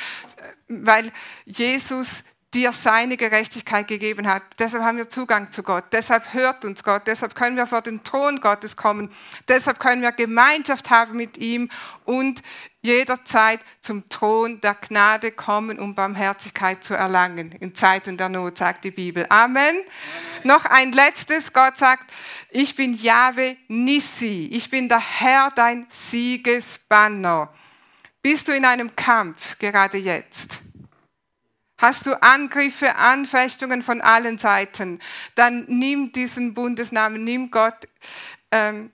weil 0.69 1.11
Jesus 1.45 2.23
dir 2.53 2.73
seine 2.73 3.15
Gerechtigkeit 3.15 3.87
gegeben 3.87 4.27
hat. 4.27 4.43
Deshalb 4.59 4.83
haben 4.83 4.97
wir 4.97 5.09
Zugang 5.09 5.51
zu 5.51 5.63
Gott. 5.63 5.85
Deshalb 5.91 6.33
hört 6.33 6.65
uns 6.65 6.83
Gott. 6.83 7.03
Deshalb 7.05 7.33
können 7.33 7.55
wir 7.55 7.65
vor 7.65 7.81
den 7.81 8.03
Thron 8.03 8.41
Gottes 8.41 8.75
kommen. 8.75 9.09
Deshalb 9.47 9.79
können 9.79 10.01
wir 10.01 10.11
Gemeinschaft 10.11 10.89
haben 10.89 11.15
mit 11.15 11.37
ihm 11.37 11.69
und 12.03 12.41
jederzeit 12.81 13.59
zum 13.79 14.09
Thron 14.09 14.59
der 14.59 14.73
Gnade 14.75 15.31
kommen, 15.31 15.79
um 15.79 15.95
Barmherzigkeit 15.95 16.83
zu 16.83 16.93
erlangen. 16.93 17.51
In 17.53 17.73
Zeiten 17.73 18.17
der 18.17 18.27
Not, 18.27 18.57
sagt 18.57 18.83
die 18.83 18.91
Bibel. 18.91 19.25
Amen. 19.29 19.51
Amen. 19.51 19.83
Noch 20.43 20.65
ein 20.65 20.91
letztes. 20.91 21.53
Gott 21.53 21.77
sagt, 21.77 22.11
ich 22.49 22.75
bin 22.75 22.93
Jahwe 22.93 23.57
Nissi. 23.67 24.49
Ich 24.51 24.69
bin 24.69 24.89
der 24.89 24.99
Herr, 24.99 25.51
dein 25.55 25.85
Siegesbanner. 25.89 27.53
Bist 28.21 28.47
du 28.47 28.51
in 28.51 28.65
einem 28.65 28.95
Kampf 28.95 29.57
gerade 29.59 29.97
jetzt? 29.97 30.61
Hast 31.81 32.05
du 32.05 32.21
Angriffe, 32.21 32.95
Anfechtungen 32.95 33.81
von 33.81 34.01
allen 34.01 34.37
Seiten, 34.37 34.99
dann 35.33 35.65
nimm 35.67 36.11
diesen 36.11 36.53
Bundesnamen, 36.53 37.23
nimm 37.23 37.49
Gott 37.49 37.87
ähm, 38.51 38.91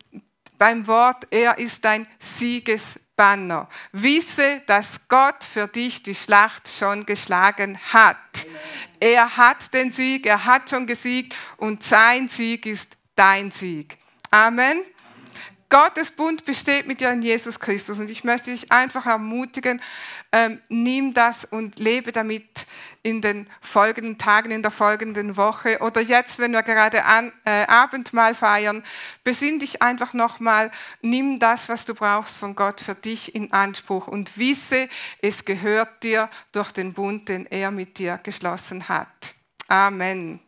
beim 0.58 0.88
Wort, 0.88 1.28
er 1.30 1.58
ist 1.58 1.84
dein 1.84 2.08
Siegesbanner. 2.18 3.68
Wisse, 3.92 4.62
dass 4.68 5.02
Gott 5.10 5.44
für 5.44 5.68
dich 5.68 6.02
die 6.02 6.16
Schlacht 6.16 6.70
schon 6.70 7.06
geschlagen 7.06 7.78
hat. 7.92 8.46
Er 9.02 9.36
hat 9.36 9.74
den 9.74 9.92
Sieg, 9.92 10.26
er 10.26 10.46
hat 10.46 10.70
schon 10.70 10.88
gesiegt 10.88 11.36
und 11.58 11.84
sein 11.84 12.30
Sieg 12.30 12.66
ist 12.66 12.96
dein 13.16 13.52
Sieg. 13.52 13.98
Amen. 14.32 14.82
Gottes 15.70 16.12
Bund 16.12 16.46
besteht 16.46 16.88
mit 16.88 17.02
dir 17.02 17.12
in 17.12 17.22
Jesus 17.22 17.60
Christus. 17.60 18.00
Und 18.00 18.10
ich 18.10 18.24
möchte 18.24 18.52
dich 18.52 18.72
einfach 18.72 19.06
ermutigen, 19.06 19.82
ähm, 20.32 20.62
nimm 20.70 21.14
das 21.14 21.44
und 21.44 21.78
lebe 21.78 22.14
damit 22.14 22.66
in 23.04 23.22
den 23.22 23.48
folgenden 23.60 24.18
Tagen, 24.18 24.52
in 24.52 24.62
der 24.62 24.72
folgenden 24.72 25.36
Woche 25.36 25.80
oder 25.80 26.02
jetzt, 26.02 26.40
wenn 26.40 26.52
wir 26.52 26.64
gerade 26.64 27.06
an, 27.06 27.32
äh, 27.46 27.66
Abendmahl 27.68 28.34
feiern, 28.34 28.84
besinn 29.24 29.60
dich 29.60 29.82
einfach 29.82 30.14
nochmal, 30.14 30.72
nimm 31.02 31.40
das, 31.40 31.70
was 31.70 31.86
du 31.86 31.94
brauchst 31.94 32.38
von 32.38 32.56
Gott 32.56 32.82
für 32.82 32.96
dich 32.96 33.36
in 33.36 33.52
Anspruch 33.52 34.08
und 34.08 34.38
wisse, 34.38 34.88
es 35.22 35.44
gehört 35.44 36.04
dir 36.04 36.30
durch 36.52 36.72
den 36.72 36.94
Bund, 36.94 37.28
den 37.30 37.46
er 37.46 37.72
mit 37.72 37.98
dir 37.98 38.20
geschlossen 38.24 38.88
hat. 38.90 39.36
Amen. 39.68 40.47